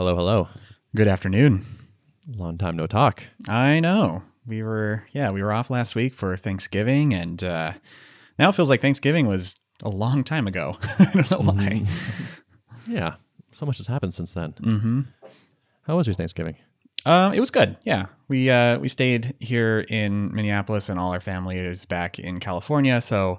Hello, 0.00 0.16
hello. 0.16 0.48
Good 0.96 1.08
afternoon. 1.08 1.66
Long 2.26 2.56
time 2.56 2.74
no 2.74 2.86
talk. 2.86 3.22
I 3.46 3.80
know. 3.80 4.22
We 4.46 4.62
were, 4.62 5.04
yeah, 5.12 5.30
we 5.30 5.42
were 5.42 5.52
off 5.52 5.68
last 5.68 5.94
week 5.94 6.14
for 6.14 6.38
Thanksgiving, 6.38 7.12
and 7.12 7.44
uh, 7.44 7.74
now 8.38 8.48
it 8.48 8.54
feels 8.54 8.70
like 8.70 8.80
Thanksgiving 8.80 9.26
was 9.26 9.56
a 9.82 9.90
long 9.90 10.24
time 10.24 10.46
ago. 10.46 10.78
I 10.98 11.04
don't 11.12 11.30
know 11.30 11.52
why. 11.52 11.84
Yeah, 12.88 13.16
so 13.50 13.66
much 13.66 13.76
has 13.76 13.88
happened 13.88 14.14
since 14.14 14.32
then. 14.32 14.54
Mm-hmm. 14.54 15.00
How 15.82 15.98
was 15.98 16.06
your 16.06 16.14
Thanksgiving? 16.14 16.56
Um, 17.04 17.34
it 17.34 17.40
was 17.40 17.50
good. 17.50 17.76
Yeah, 17.84 18.06
we 18.26 18.48
uh, 18.48 18.78
we 18.78 18.88
stayed 18.88 19.34
here 19.38 19.80
in 19.80 20.34
Minneapolis, 20.34 20.88
and 20.88 20.98
all 20.98 21.12
our 21.12 21.20
family 21.20 21.58
is 21.58 21.84
back 21.84 22.18
in 22.18 22.40
California. 22.40 23.02
So, 23.02 23.38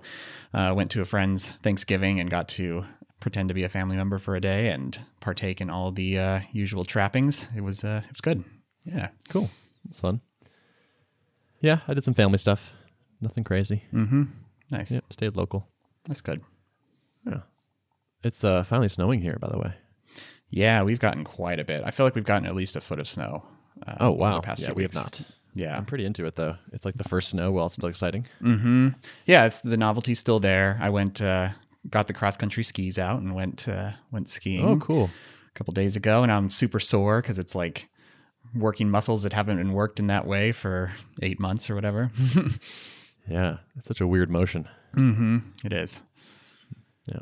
uh, 0.54 0.74
went 0.76 0.92
to 0.92 1.02
a 1.02 1.06
friend's 1.06 1.48
Thanksgiving 1.64 2.20
and 2.20 2.30
got 2.30 2.48
to 2.50 2.86
pretend 3.22 3.48
to 3.48 3.56
be 3.56 3.64
a 3.64 3.70
family 3.70 3.96
member 3.96 4.18
for 4.20 4.36
a 4.36 4.42
day 4.42 4.68
and 4.70 5.00
partake 5.22 5.62
in 5.62 5.70
all 5.70 5.92
the 5.94 6.20
uh, 6.20 6.40
usual 6.52 6.84
trappings. 6.84 7.48
It 7.56 7.62
was 7.62 7.84
uh, 7.86 8.02
it 8.04 8.12
was 8.12 8.20
good. 8.22 8.44
Yeah. 8.84 9.10
Cool. 9.30 9.50
It's 9.90 10.02
fun. 10.02 10.20
Yeah, 11.62 11.80
I 11.88 11.94
did 11.94 12.04
some 12.04 12.14
family 12.16 12.38
stuff. 12.38 12.74
Nothing 13.22 13.44
crazy. 13.44 13.84
Mm-hmm. 13.94 14.24
Nice. 14.72 14.92
Yep, 14.92 15.04
stayed 15.12 15.38
local. 15.38 15.68
That's 16.08 16.22
good. 16.22 16.42
Yeah. 17.26 17.42
It's 18.24 18.44
uh, 18.44 18.64
finally 18.64 18.90
snowing 18.90 19.22
here, 19.22 19.38
by 19.40 19.50
the 19.50 19.60
way. 19.60 19.74
Yeah, 20.50 20.84
we've 20.84 21.00
gotten 21.00 21.24
quite 21.24 21.60
a 21.60 21.64
bit. 21.64 21.82
I 21.86 21.92
feel 21.92 22.06
like 22.06 22.16
we've 22.16 22.24
gotten 22.26 22.46
at 22.48 22.56
least 22.56 22.76
a 22.76 22.82
foot 22.82 23.00
of 23.00 23.08
snow. 23.08 23.44
Uh, 23.86 23.96
Oh 24.00 24.12
wow. 24.12 24.36
The 24.36 24.42
past 24.42 24.62
yeah, 24.62 24.68
few 24.68 24.76
we 24.76 24.84
weeks. 24.84 24.96
have 24.96 25.06
not. 25.06 25.22
Yeah. 25.54 25.78
I'm 25.78 25.86
pretty 25.86 26.06
into 26.06 26.26
it 26.26 26.36
though. 26.36 26.56
It's 26.74 26.86
like 26.86 26.98
the 26.98 27.04
first 27.08 27.30
snow 27.30 27.52
while 27.52 27.68
it's 27.68 27.76
still 27.76 27.90
exciting. 27.90 28.26
Mm-hmm. 28.42 28.90
Yeah, 29.26 29.46
it's 29.46 29.62
the 29.62 29.78
novelty's 29.78 30.20
still 30.20 30.40
there. 30.40 30.78
I 30.82 30.90
went, 30.90 31.22
uh, 31.22 31.50
got 31.90 32.08
the 32.08 32.14
cross 32.14 32.38
country 32.38 32.64
skis 32.64 32.98
out 33.00 33.22
and 33.22 33.34
went 33.36 33.68
uh, 33.68 33.92
went 34.12 34.30
skiing 34.30 34.66
Oh, 34.66 34.78
cool. 34.78 35.06
a 35.06 35.52
couple 35.58 35.74
days 35.74 35.96
ago, 35.96 36.24
and 36.24 36.32
I'm 36.32 36.50
super 36.50 36.80
sore 36.80 37.22
because 37.22 37.40
it's 37.40 37.56
like 37.56 37.90
working 38.54 38.90
muscles 38.90 39.24
that 39.24 39.34
haven't 39.34 39.58
been 39.58 39.74
worked 39.74 40.00
in 40.00 40.08
that 40.08 40.28
way 40.28 40.52
for 40.52 40.92
eight 41.22 41.40
months 41.40 41.70
or 41.70 41.76
whatever. 41.76 42.12
Yeah, 43.30 43.58
it's 43.78 43.88
such 43.88 44.02
a 44.02 44.08
weird 44.08 44.32
motion. 44.32 44.68
mm-hmm. 44.96 45.38
It 45.64 45.72
is. 45.74 46.02
Yeah. 47.06 47.20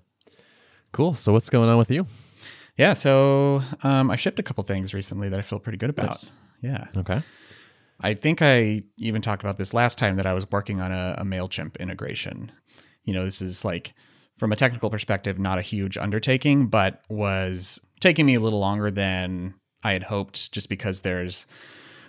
Cool. 0.93 1.13
So 1.13 1.33
what's 1.33 1.49
going 1.49 1.69
on 1.69 1.77
with 1.77 1.91
you? 1.91 2.07
Yeah. 2.77 2.93
So 2.93 3.61
um, 3.83 4.09
I 4.09 4.15
shipped 4.15 4.39
a 4.39 4.43
couple 4.43 4.63
things 4.63 4.93
recently 4.93 5.27
that 5.27 5.37
I 5.37 5.41
feel 5.41 5.59
pretty 5.59 5.77
good 5.77 5.89
about. 5.89 6.07
Nice. 6.07 6.31
Yeah. 6.61 6.85
Okay. 6.97 7.21
I 7.99 8.13
think 8.13 8.41
I 8.41 8.79
even 8.97 9.21
talked 9.21 9.43
about 9.43 9.57
this 9.57 9.73
last 9.73 9.97
time 9.97 10.15
that 10.15 10.25
I 10.25 10.33
was 10.33 10.49
working 10.49 10.79
on 10.79 10.93
a, 10.93 11.15
a 11.19 11.23
MailChimp 11.25 11.77
integration. 11.81 12.53
You 13.03 13.13
know, 13.13 13.25
this 13.25 13.41
is 13.41 13.65
like, 13.65 13.93
from 14.39 14.51
a 14.51 14.55
technical 14.55 14.89
perspective, 14.89 15.37
not 15.37 15.59
a 15.59 15.61
huge 15.61 15.97
undertaking, 15.97 16.67
but 16.67 17.01
was 17.09 17.79
taking 17.99 18.25
me 18.25 18.35
a 18.35 18.39
little 18.39 18.59
longer 18.59 18.89
than 18.89 19.53
I 19.83 19.93
had 19.93 20.03
hoped 20.03 20.51
just 20.51 20.69
because 20.69 21.01
there's 21.01 21.45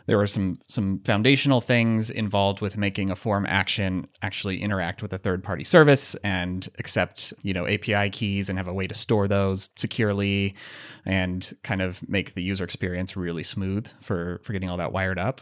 there 0.07 0.17
were 0.17 0.27
some 0.27 0.59
some 0.67 1.01
foundational 1.01 1.61
things 1.61 2.11
involved 2.11 2.61
with 2.61 2.77
making 2.77 3.11
a 3.11 3.17
form 3.17 3.47
action 3.49 4.09
actually 4.23 4.61
interact 4.61 5.03
with 5.03 5.13
a 5.13 5.19
third 5.19 5.45
party 5.45 5.63
service 5.63 6.17
and 6.25 6.69
accept 6.79 7.33
you 7.43 7.55
know 7.55 7.67
API 7.67 8.11
keys 8.11 8.49
and 8.49 8.59
have 8.59 8.67
a 8.67 8.73
way 8.73 8.87
to 8.87 8.95
store 8.95 9.29
those 9.29 9.71
securely 9.77 10.55
and 11.05 11.53
kind 11.63 11.83
of 11.83 12.07
make 12.09 12.35
the 12.35 12.43
user 12.43 12.65
experience 12.65 13.17
really 13.17 13.45
smooth 13.45 13.87
for 14.01 14.41
for 14.43 14.53
getting 14.53 14.69
all 14.69 14.79
that 14.79 14.93
wired 14.93 15.19
up 15.19 15.41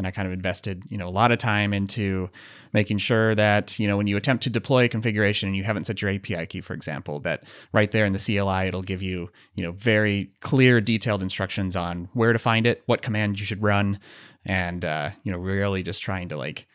and 0.00 0.06
I 0.06 0.10
kind 0.10 0.26
of 0.26 0.32
invested 0.32 0.84
you 0.88 0.96
know 0.96 1.06
a 1.06 1.10
lot 1.10 1.30
of 1.30 1.38
time 1.38 1.74
into 1.74 2.30
making 2.72 2.96
sure 2.96 3.34
that 3.34 3.78
you 3.78 3.86
know 3.86 3.98
when 3.98 4.06
you 4.06 4.16
attempt 4.16 4.42
to 4.44 4.50
deploy 4.50 4.86
a 4.86 4.88
configuration 4.88 5.46
and 5.46 5.54
you 5.54 5.62
haven't 5.62 5.86
set 5.86 6.00
your 6.00 6.10
API 6.10 6.46
key 6.46 6.62
for 6.62 6.72
example 6.72 7.20
that 7.20 7.44
right 7.74 7.90
there 7.90 8.06
in 8.06 8.14
the 8.14 8.18
CLI 8.18 8.66
it'll 8.66 8.80
give 8.80 9.02
you 9.02 9.30
you 9.54 9.62
know 9.62 9.72
very 9.72 10.30
clear 10.40 10.80
detailed 10.80 11.22
instructions 11.22 11.76
on 11.76 12.08
where 12.14 12.32
to 12.32 12.38
find 12.38 12.66
it 12.66 12.82
what 12.86 13.02
command 13.02 13.38
you 13.38 13.44
should 13.44 13.62
run 13.62 14.00
and 14.46 14.86
uh, 14.86 15.10
you 15.22 15.30
know 15.30 15.38
really 15.38 15.82
just 15.82 16.00
trying 16.00 16.30
to 16.30 16.36
like 16.38 16.66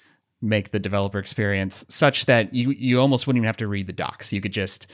make 0.42 0.72
the 0.72 0.80
developer 0.80 1.18
experience 1.18 1.84
such 1.88 2.28
that 2.28 2.54
you 2.54 2.70
you 2.72 3.00
almost 3.00 3.26
wouldn't 3.26 3.40
even 3.40 3.48
have 3.48 3.58
to 3.58 3.68
read 3.68 3.88
the 3.88 3.94
docs. 3.94 4.32
You 4.32 4.42
could 4.42 4.54
just 4.54 4.88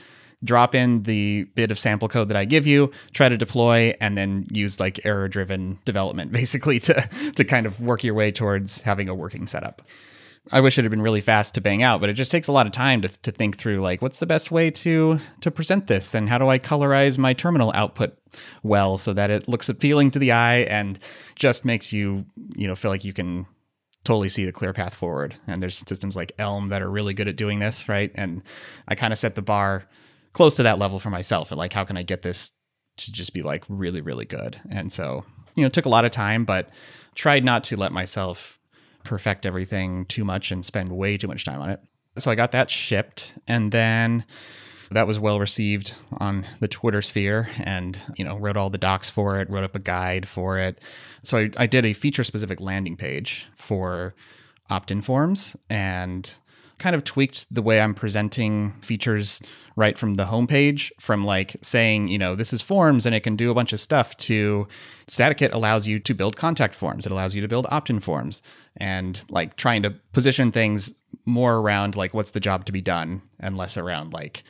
drop 0.44 0.74
in 0.74 1.02
the 1.04 1.44
bit 1.54 1.70
of 1.70 1.78
sample 1.78 2.08
code 2.08 2.28
that 2.28 2.36
I 2.36 2.44
give 2.44 2.66
you, 2.66 2.90
try 3.12 3.28
to 3.28 3.36
deploy, 3.36 3.94
and 4.00 4.16
then 4.16 4.46
use 4.50 4.80
like 4.80 5.04
error 5.04 5.28
driven 5.28 5.78
development 5.84 6.32
basically 6.42 6.80
to 6.80 7.08
to 7.36 7.44
kind 7.44 7.66
of 7.66 7.80
work 7.80 8.04
your 8.04 8.14
way 8.14 8.32
towards 8.32 8.80
having 8.82 9.08
a 9.08 9.14
working 9.14 9.46
setup. 9.46 9.82
I 10.50 10.60
wish 10.60 10.76
it 10.76 10.82
had 10.82 10.90
been 10.90 11.02
really 11.02 11.20
fast 11.20 11.54
to 11.54 11.60
bang 11.60 11.84
out, 11.84 12.00
but 12.00 12.10
it 12.10 12.14
just 12.14 12.32
takes 12.32 12.48
a 12.48 12.52
lot 12.52 12.66
of 12.66 12.72
time 12.72 13.02
to, 13.02 13.08
to 13.08 13.30
think 13.30 13.56
through 13.56 13.78
like 13.78 14.02
what's 14.02 14.18
the 14.18 14.26
best 14.26 14.50
way 14.50 14.72
to 14.72 15.20
to 15.40 15.50
present 15.52 15.86
this 15.86 16.14
and 16.14 16.28
how 16.28 16.38
do 16.38 16.48
I 16.48 16.58
colorize 16.58 17.16
my 17.16 17.32
terminal 17.32 17.70
output 17.74 18.18
well 18.64 18.98
so 18.98 19.12
that 19.12 19.30
it 19.30 19.46
looks 19.46 19.68
appealing 19.68 20.10
to 20.12 20.18
the 20.18 20.32
eye 20.32 20.60
and 20.62 20.98
just 21.36 21.64
makes 21.64 21.92
you, 21.92 22.26
you 22.56 22.66
know, 22.66 22.74
feel 22.74 22.90
like 22.90 23.04
you 23.04 23.12
can 23.12 23.46
totally 24.04 24.28
see 24.28 24.44
the 24.44 24.52
clear 24.52 24.72
path 24.72 24.94
forward. 24.94 25.36
And 25.46 25.62
there's 25.62 25.78
systems 25.78 26.16
like 26.16 26.32
Elm 26.38 26.68
that 26.68 26.82
are 26.82 26.90
really 26.90 27.14
good 27.14 27.28
at 27.28 27.36
doing 27.36 27.60
this, 27.60 27.88
right? 27.88 28.10
And 28.16 28.42
I 28.88 28.96
kind 28.96 29.12
of 29.12 29.18
set 29.20 29.36
the 29.36 29.42
bar 29.42 29.86
close 30.32 30.56
to 30.56 30.62
that 30.62 30.78
level 30.78 30.98
for 30.98 31.10
myself. 31.10 31.50
And 31.50 31.58
like, 31.58 31.72
how 31.72 31.84
can 31.84 31.96
I 31.96 32.02
get 32.02 32.22
this 32.22 32.52
to 32.98 33.12
just 33.12 33.34
be 33.34 33.42
like 33.42 33.64
really, 33.68 34.00
really 34.00 34.24
good? 34.24 34.60
And 34.70 34.92
so, 34.92 35.24
you 35.54 35.62
know, 35.62 35.66
it 35.66 35.72
took 35.72 35.86
a 35.86 35.90
lot 35.90 36.04
of 36.04 36.10
time, 36.10 36.44
but 36.44 36.70
tried 37.14 37.44
not 37.44 37.64
to 37.64 37.76
let 37.76 37.92
myself 37.92 38.58
perfect 39.04 39.44
everything 39.44 40.06
too 40.06 40.24
much 40.24 40.50
and 40.50 40.64
spend 40.64 40.90
way 40.90 41.16
too 41.16 41.26
much 41.26 41.44
time 41.44 41.60
on 41.60 41.70
it. 41.70 41.80
So 42.18 42.30
I 42.30 42.34
got 42.34 42.52
that 42.52 42.70
shipped 42.70 43.34
and 43.48 43.72
then 43.72 44.24
that 44.90 45.06
was 45.06 45.18
well 45.18 45.40
received 45.40 45.94
on 46.18 46.46
the 46.60 46.68
Twitter 46.68 47.00
sphere 47.02 47.48
and, 47.56 47.98
you 48.16 48.24
know, 48.24 48.36
wrote 48.36 48.56
all 48.56 48.70
the 48.70 48.78
docs 48.78 49.08
for 49.08 49.40
it, 49.40 49.48
wrote 49.48 49.64
up 49.64 49.74
a 49.74 49.78
guide 49.78 50.28
for 50.28 50.58
it. 50.58 50.82
So 51.22 51.38
I, 51.38 51.50
I 51.56 51.66
did 51.66 51.86
a 51.86 51.94
feature 51.94 52.24
specific 52.24 52.60
landing 52.60 52.96
page 52.96 53.46
for 53.56 54.12
opt 54.70 54.90
in 54.90 55.02
forms 55.02 55.56
and 55.68 56.36
kind 56.82 56.96
of 56.96 57.04
tweaked 57.04 57.46
the 57.54 57.62
way 57.62 57.80
I'm 57.80 57.94
presenting 57.94 58.72
features 58.80 59.40
right 59.76 59.96
from 59.96 60.14
the 60.14 60.26
homepage 60.26 60.90
from 61.00 61.24
like 61.24 61.56
saying, 61.62 62.08
you 62.08 62.18
know, 62.18 62.34
this 62.34 62.52
is 62.52 62.60
forms 62.60 63.06
and 63.06 63.14
it 63.14 63.20
can 63.20 63.36
do 63.36 63.50
a 63.50 63.54
bunch 63.54 63.72
of 63.72 63.80
stuff 63.80 64.16
to 64.18 64.66
StaticKit 65.06 65.54
allows 65.54 65.86
you 65.86 65.98
to 66.00 66.14
build 66.14 66.36
contact 66.36 66.74
forms. 66.74 67.06
It 67.06 67.12
allows 67.12 67.34
you 67.34 67.40
to 67.40 67.48
build 67.48 67.66
opt-in 67.70 68.00
forms 68.00 68.42
and 68.76 69.24
like 69.30 69.56
trying 69.56 69.82
to 69.84 69.90
position 70.12 70.52
things 70.52 70.92
more 71.24 71.58
around 71.58 71.96
like 71.96 72.12
what's 72.12 72.32
the 72.32 72.40
job 72.40 72.64
to 72.66 72.72
be 72.72 72.82
done 72.82 73.22
and 73.40 73.56
less 73.56 73.76
around 73.76 74.12
like 74.12 74.42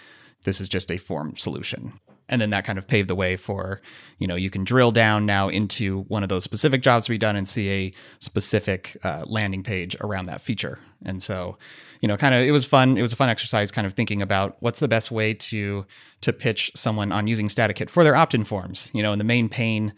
this 0.44 0.60
is 0.60 0.69
just 0.69 0.91
a 0.91 0.97
form 0.97 1.37
solution. 1.37 2.00
And 2.28 2.41
then 2.41 2.50
that 2.50 2.65
kind 2.65 2.78
of 2.78 2.87
paved 2.87 3.10
the 3.10 3.15
way 3.15 3.37
for, 3.37 3.81
you 4.19 4.26
know, 4.26 4.37
you 4.37 4.48
can 4.48 4.65
drill 4.65 4.91
down 4.91 5.26
now 5.26 5.48
into 5.48 6.03
one 6.04 6.22
of 6.22 6.31
those 6.31 6.44
specific 6.44 6.81
jobs 6.81 7.04
to 7.04 7.10
be 7.10 7.19
done 7.19 7.37
and 7.37 7.48
see 7.48 7.71
a 7.71 7.92
specific 8.21 8.97
uh, 9.04 9.25
landing 9.26 9.62
page 9.62 9.97
around 10.00 10.26
that 10.26 10.41
feature. 10.41 10.78
And 11.04 11.22
so, 11.22 11.59
you 12.02 12.08
know, 12.08 12.16
kind 12.16 12.34
of 12.34 12.42
it 12.42 12.50
was 12.50 12.64
fun. 12.64 12.98
It 12.98 13.02
was 13.02 13.12
a 13.12 13.16
fun 13.16 13.28
exercise, 13.28 13.70
kind 13.70 13.86
of 13.86 13.94
thinking 13.94 14.20
about 14.20 14.56
what's 14.58 14.80
the 14.80 14.88
best 14.88 15.10
way 15.10 15.32
to 15.34 15.86
to 16.20 16.32
pitch 16.32 16.72
someone 16.74 17.12
on 17.12 17.28
using 17.28 17.48
StaticKit 17.48 17.88
for 17.88 18.04
their 18.04 18.16
opt-in 18.16 18.44
forms. 18.44 18.90
You 18.92 19.02
know, 19.02 19.12
and 19.12 19.20
the 19.20 19.24
main 19.24 19.48
pain 19.48 19.94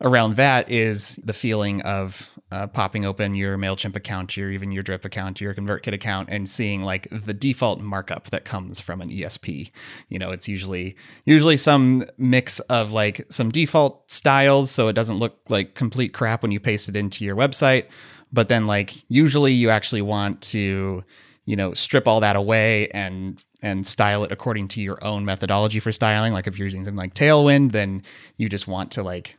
around 0.00 0.36
that 0.36 0.70
is 0.70 1.20
the 1.22 1.34
feeling 1.34 1.82
of 1.82 2.30
uh, 2.50 2.66
popping 2.66 3.04
open 3.04 3.34
your 3.34 3.58
Mailchimp 3.58 3.94
account, 3.94 4.38
or 4.38 4.48
even 4.50 4.72
your 4.72 4.82
Drip 4.82 5.04
account, 5.04 5.38
your 5.38 5.54
ConvertKit 5.54 5.92
account, 5.92 6.30
and 6.30 6.48
seeing 6.48 6.82
like 6.82 7.08
the 7.10 7.34
default 7.34 7.80
markup 7.80 8.30
that 8.30 8.46
comes 8.46 8.80
from 8.80 9.02
an 9.02 9.10
ESP. 9.10 9.70
You 10.08 10.18
know, 10.18 10.30
it's 10.30 10.48
usually 10.48 10.96
usually 11.26 11.58
some 11.58 12.04
mix 12.16 12.58
of 12.60 12.90
like 12.90 13.26
some 13.28 13.50
default 13.50 14.10
styles, 14.10 14.70
so 14.70 14.88
it 14.88 14.94
doesn't 14.94 15.18
look 15.18 15.40
like 15.50 15.74
complete 15.74 16.14
crap 16.14 16.40
when 16.40 16.52
you 16.52 16.60
paste 16.60 16.88
it 16.88 16.96
into 16.96 17.22
your 17.22 17.36
website. 17.36 17.88
But 18.32 18.48
then, 18.48 18.66
like 18.66 18.94
usually, 19.08 19.52
you 19.52 19.68
actually 19.68 20.02
want 20.02 20.40
to 20.42 21.04
you 21.44 21.56
know 21.56 21.74
strip 21.74 22.08
all 22.08 22.20
that 22.20 22.36
away 22.36 22.88
and 22.88 23.42
and 23.62 23.86
style 23.86 24.24
it 24.24 24.32
according 24.32 24.68
to 24.68 24.80
your 24.80 25.02
own 25.04 25.24
methodology 25.24 25.80
for 25.80 25.92
styling. 25.92 26.32
Like 26.32 26.46
if 26.46 26.58
you're 26.58 26.66
using 26.66 26.84
something 26.84 26.98
like 26.98 27.14
tailwind 27.14 27.72
then 27.72 28.02
you 28.36 28.48
just 28.48 28.66
want 28.66 28.92
to 28.92 29.02
like 29.02 29.36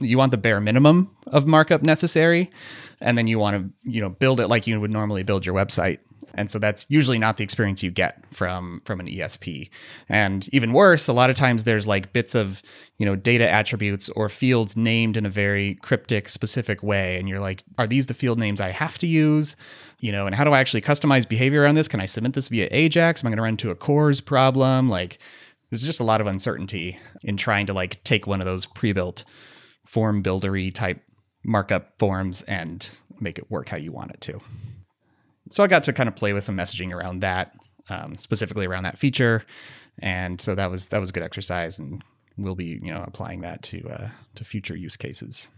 you 0.00 0.18
want 0.18 0.30
the 0.30 0.38
bare 0.38 0.60
minimum 0.60 1.14
of 1.28 1.46
markup 1.46 1.82
necessary. 1.82 2.50
And 3.00 3.16
then 3.18 3.26
you 3.26 3.38
want 3.38 3.56
to 3.56 3.90
you 3.90 4.00
know 4.00 4.10
build 4.10 4.40
it 4.40 4.48
like 4.48 4.66
you 4.66 4.80
would 4.80 4.92
normally 4.92 5.22
build 5.22 5.46
your 5.46 5.54
website 5.54 5.98
and 6.34 6.50
so 6.50 6.58
that's 6.58 6.86
usually 6.88 7.18
not 7.18 7.36
the 7.36 7.44
experience 7.44 7.82
you 7.82 7.90
get 7.90 8.22
from 8.32 8.80
from 8.84 9.00
an 9.00 9.06
esp 9.06 9.68
and 10.08 10.48
even 10.52 10.72
worse 10.72 11.08
a 11.08 11.12
lot 11.12 11.30
of 11.30 11.36
times 11.36 11.64
there's 11.64 11.86
like 11.86 12.12
bits 12.12 12.34
of 12.34 12.62
you 13.02 13.06
know 13.06 13.16
data 13.16 13.48
attributes 13.48 14.08
or 14.10 14.28
fields 14.28 14.76
named 14.76 15.16
in 15.16 15.26
a 15.26 15.28
very 15.28 15.74
cryptic 15.82 16.28
specific 16.28 16.84
way. 16.84 17.18
And 17.18 17.28
you're 17.28 17.40
like 17.40 17.64
are 17.76 17.86
these 17.88 18.06
the 18.06 18.14
field 18.14 18.38
names 18.38 18.60
i 18.60 18.70
have 18.70 18.96
to 18.98 19.08
use? 19.08 19.56
You 19.98 20.12
know 20.12 20.26
and 20.26 20.36
how 20.36 20.44
do 20.44 20.52
i 20.52 20.60
actually 20.60 20.82
customize 20.82 21.28
behavior 21.28 21.62
around 21.62 21.74
this? 21.74 21.88
Can 21.88 22.00
i 22.00 22.06
submit 22.06 22.34
this 22.34 22.46
via 22.46 22.68
ajax? 22.70 23.22
Am 23.22 23.26
i 23.26 23.30
going 23.30 23.38
to 23.38 23.42
run 23.42 23.54
into 23.54 23.70
a 23.70 23.74
CORS 23.74 24.20
problem? 24.20 24.88
Like 24.88 25.18
there's 25.68 25.82
just 25.82 25.98
a 25.98 26.04
lot 26.04 26.20
of 26.20 26.28
uncertainty 26.28 26.98
in 27.22 27.36
trying 27.36 27.66
to 27.66 27.74
like 27.74 28.04
take 28.04 28.26
one 28.26 28.40
of 28.40 28.46
those 28.46 28.66
pre-built 28.66 29.24
form 29.84 30.22
buildery 30.22 30.72
type 30.72 31.02
markup 31.44 31.98
forms 31.98 32.42
and 32.42 32.88
make 33.18 33.36
it 33.36 33.50
work 33.50 33.68
how 33.68 33.76
you 33.76 33.90
want 33.90 34.12
it 34.12 34.20
to. 34.20 34.40
So 35.52 35.62
I 35.62 35.66
got 35.66 35.84
to 35.84 35.92
kind 35.92 36.08
of 36.08 36.16
play 36.16 36.32
with 36.32 36.44
some 36.44 36.56
messaging 36.56 36.92
around 36.92 37.20
that, 37.20 37.54
um, 37.88 38.14
specifically 38.14 38.66
around 38.66 38.84
that 38.84 38.98
feature, 38.98 39.44
and 39.98 40.40
so 40.40 40.54
that 40.54 40.70
was 40.70 40.88
that 40.88 40.98
was 40.98 41.10
a 41.10 41.12
good 41.12 41.22
exercise 41.22 41.78
and 41.78 42.02
we'll 42.38 42.54
be 42.54 42.78
you 42.82 42.92
know 42.92 43.04
applying 43.06 43.42
that 43.42 43.62
to 43.62 43.86
uh, 43.88 44.08
to 44.34 44.44
future 44.44 44.76
use 44.76 44.96
cases. 44.96 45.50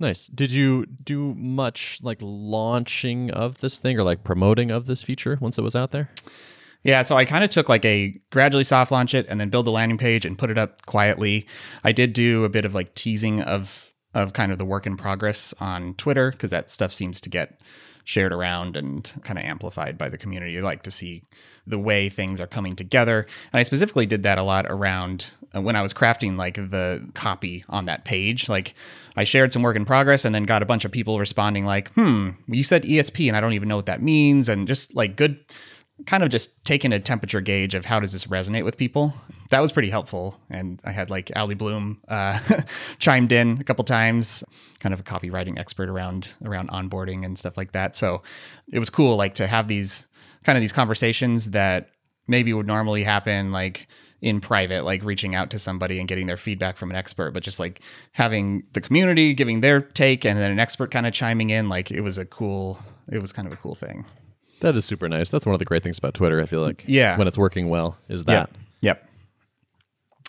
Nice. 0.00 0.26
Did 0.26 0.50
you 0.50 0.86
do 0.86 1.34
much 1.34 2.00
like 2.02 2.18
launching 2.20 3.30
of 3.30 3.58
this 3.58 3.78
thing 3.78 3.98
or 3.98 4.02
like 4.02 4.24
promoting 4.24 4.70
of 4.70 4.86
this 4.86 5.02
feature 5.02 5.38
once 5.40 5.56
it 5.56 5.62
was 5.62 5.76
out 5.76 5.92
there? 5.92 6.10
Yeah, 6.82 7.02
so 7.02 7.16
I 7.16 7.24
kind 7.24 7.44
of 7.44 7.50
took 7.50 7.68
like 7.68 7.84
a 7.84 8.20
gradually 8.30 8.64
soft 8.64 8.90
launch 8.90 9.14
it 9.14 9.24
and 9.28 9.40
then 9.40 9.48
build 9.48 9.66
the 9.66 9.70
landing 9.70 9.96
page 9.96 10.26
and 10.26 10.36
put 10.36 10.50
it 10.50 10.58
up 10.58 10.84
quietly. 10.84 11.46
I 11.82 11.92
did 11.92 12.12
do 12.12 12.44
a 12.44 12.48
bit 12.48 12.64
of 12.64 12.74
like 12.74 12.94
teasing 12.94 13.40
of 13.40 13.92
of 14.14 14.32
kind 14.32 14.52
of 14.52 14.58
the 14.58 14.64
work 14.64 14.86
in 14.86 14.96
progress 14.96 15.54
on 15.60 15.94
Twitter 15.94 16.30
because 16.30 16.50
that 16.50 16.70
stuff 16.70 16.92
seems 16.92 17.20
to 17.20 17.28
get 17.28 17.60
shared 18.04 18.32
around 18.32 18.76
and 18.76 19.10
kind 19.24 19.38
of 19.38 19.44
amplified 19.44 19.98
by 19.98 20.08
the 20.08 20.18
community. 20.18 20.60
Like 20.60 20.82
to 20.82 20.90
see 20.90 21.22
the 21.66 21.78
way 21.78 22.08
things 22.08 22.40
are 22.40 22.46
coming 22.46 22.76
together. 22.76 23.26
And 23.52 23.60
I 23.60 23.62
specifically 23.62 24.06
did 24.06 24.22
that 24.22 24.38
a 24.38 24.42
lot 24.42 24.66
around 24.68 25.32
uh, 25.56 25.62
when 25.62 25.76
I 25.76 25.82
was 25.82 25.94
crafting 25.94 26.36
like 26.36 26.56
the 26.56 27.08
copy 27.14 27.64
on 27.68 27.86
that 27.86 28.04
page. 28.04 28.48
Like 28.48 28.74
I 29.16 29.24
shared 29.24 29.52
some 29.52 29.62
work 29.62 29.76
in 29.76 29.86
progress 29.86 30.24
and 30.24 30.34
then 30.34 30.44
got 30.44 30.62
a 30.62 30.66
bunch 30.66 30.84
of 30.84 30.92
people 30.92 31.18
responding 31.18 31.64
like, 31.64 31.90
"Hmm, 31.92 32.30
you 32.46 32.64
said 32.64 32.84
ESP 32.84 33.28
and 33.28 33.36
I 33.36 33.40
don't 33.40 33.54
even 33.54 33.68
know 33.68 33.76
what 33.76 33.86
that 33.86 34.02
means." 34.02 34.48
And 34.48 34.68
just 34.68 34.94
like 34.94 35.16
good 35.16 35.38
kind 36.06 36.22
of 36.22 36.28
just 36.28 36.64
taking 36.64 36.92
a 36.92 36.98
temperature 36.98 37.40
gauge 37.40 37.74
of 37.74 37.84
how 37.84 38.00
does 38.00 38.12
this 38.12 38.24
resonate 38.24 38.64
with 38.64 38.76
people. 38.76 39.14
That 39.50 39.60
was 39.60 39.70
pretty 39.70 39.90
helpful. 39.90 40.38
And 40.50 40.80
I 40.84 40.90
had 40.90 41.08
like 41.08 41.30
Ali 41.36 41.54
Bloom 41.54 42.00
uh, 42.08 42.40
chimed 42.98 43.30
in 43.30 43.58
a 43.60 43.64
couple 43.64 43.84
times, 43.84 44.42
kind 44.80 44.92
of 44.92 45.00
a 45.00 45.04
copywriting 45.04 45.58
expert 45.58 45.88
around 45.88 46.34
around 46.44 46.70
onboarding 46.70 47.24
and 47.24 47.38
stuff 47.38 47.56
like 47.56 47.72
that. 47.72 47.94
So 47.94 48.22
it 48.72 48.78
was 48.78 48.90
cool, 48.90 49.16
like 49.16 49.34
to 49.34 49.46
have 49.46 49.68
these 49.68 50.08
kind 50.42 50.58
of 50.58 50.62
these 50.62 50.72
conversations 50.72 51.52
that 51.52 51.90
maybe 52.26 52.52
would 52.52 52.66
normally 52.66 53.04
happen 53.04 53.52
like 53.52 53.86
in 54.20 54.40
private, 54.40 54.84
like 54.84 55.04
reaching 55.04 55.34
out 55.34 55.50
to 55.50 55.58
somebody 55.58 55.98
and 55.98 56.08
getting 56.08 56.26
their 56.26 56.38
feedback 56.38 56.76
from 56.78 56.90
an 56.90 56.96
expert, 56.96 57.32
but 57.32 57.42
just 57.42 57.60
like 57.60 57.82
having 58.12 58.64
the 58.72 58.80
community 58.80 59.34
giving 59.34 59.60
their 59.60 59.80
take 59.80 60.24
and 60.24 60.38
then 60.38 60.50
an 60.50 60.58
expert 60.58 60.90
kind 60.90 61.06
of 61.06 61.12
chiming 61.12 61.50
in, 61.50 61.68
like 61.68 61.90
it 61.90 62.00
was 62.00 62.16
a 62.16 62.24
cool, 62.24 62.78
it 63.12 63.20
was 63.20 63.32
kind 63.32 63.46
of 63.46 63.52
a 63.52 63.56
cool 63.56 63.74
thing. 63.74 64.06
That 64.64 64.76
is 64.76 64.86
super 64.86 65.08
nice. 65.10 65.28
That's 65.28 65.44
one 65.44 65.52
of 65.54 65.58
the 65.58 65.64
great 65.66 65.82
things 65.82 65.98
about 65.98 66.14
Twitter. 66.14 66.40
I 66.40 66.46
feel 66.46 66.60
like, 66.62 66.84
Yeah. 66.86 67.18
when 67.18 67.28
it's 67.28 67.36
working 67.36 67.68
well, 67.68 67.98
is 68.08 68.24
that. 68.24 68.32
Yep. 68.32 68.50
Yep. 68.80 69.08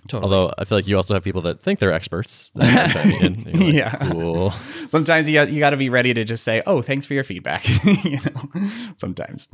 Totally. 0.09 0.23
Although 0.23 0.53
I 0.57 0.65
feel 0.65 0.77
like 0.77 0.87
you 0.87 0.97
also 0.97 1.13
have 1.13 1.23
people 1.23 1.41
that 1.43 1.61
think 1.61 1.79
they're 1.79 1.93
experts. 1.93 2.51
that 2.55 2.95
are 2.95 3.01
chiming 3.01 3.47
in. 3.47 3.55
You're 3.55 3.63
like, 3.63 3.73
Yeah. 3.73 3.95
Cool. 4.11 4.51
sometimes 4.89 5.27
you 5.27 5.33
got, 5.33 5.49
you 5.49 5.59
got 5.59 5.69
to 5.69 5.77
be 5.77 5.89
ready 5.89 6.13
to 6.13 6.23
just 6.25 6.43
say, 6.43 6.61
"Oh, 6.67 6.81
thanks 6.81 7.05
for 7.05 7.13
your 7.13 7.23
feedback." 7.23 7.65
you 8.03 8.19
know, 8.25 8.69
sometimes. 8.97 9.47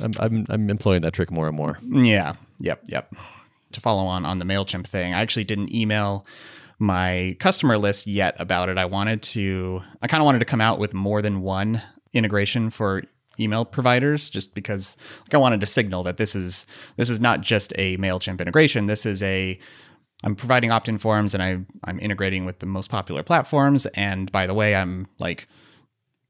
I'm, 0.00 0.12
I'm 0.20 0.46
I'm 0.48 0.70
employing 0.70 1.02
that 1.02 1.12
trick 1.12 1.30
more 1.32 1.48
and 1.48 1.56
more. 1.56 1.78
Yeah. 1.82 2.34
Yep. 2.60 2.82
Yep. 2.86 3.14
To 3.72 3.80
follow 3.80 4.04
on 4.06 4.24
on 4.24 4.38
the 4.38 4.44
Mailchimp 4.46 4.86
thing, 4.86 5.12
I 5.12 5.20
actually 5.20 5.44
didn't 5.44 5.74
email 5.74 6.24
my 6.78 7.36
customer 7.40 7.76
list 7.76 8.06
yet 8.06 8.36
about 8.38 8.68
it. 8.70 8.78
I 8.78 8.86
wanted 8.86 9.22
to. 9.34 9.82
I 10.00 10.06
kind 10.06 10.22
of 10.22 10.24
wanted 10.24 10.38
to 10.38 10.44
come 10.46 10.60
out 10.62 10.78
with 10.78 10.94
more 10.94 11.20
than 11.20 11.42
one 11.42 11.82
integration 12.14 12.70
for 12.70 13.02
email 13.40 13.64
providers 13.64 14.30
just 14.30 14.54
because 14.54 14.96
like 15.22 15.34
I 15.34 15.38
wanted 15.38 15.60
to 15.60 15.66
signal 15.66 16.02
that 16.04 16.16
this 16.16 16.34
is 16.34 16.66
this 16.96 17.08
is 17.08 17.20
not 17.20 17.40
just 17.40 17.72
a 17.76 17.96
Mailchimp 17.96 18.40
integration. 18.40 18.86
This 18.86 19.06
is 19.06 19.22
a 19.22 19.58
I'm 20.22 20.36
providing 20.36 20.70
opt-in 20.70 20.98
forms 20.98 21.34
and 21.34 21.42
I 21.42 21.58
I'm 21.84 21.98
integrating 22.00 22.44
with 22.44 22.58
the 22.58 22.66
most 22.66 22.90
popular 22.90 23.22
platforms 23.22 23.86
and 23.86 24.30
by 24.30 24.46
the 24.46 24.54
way 24.54 24.74
I'm 24.74 25.06
like 25.18 25.48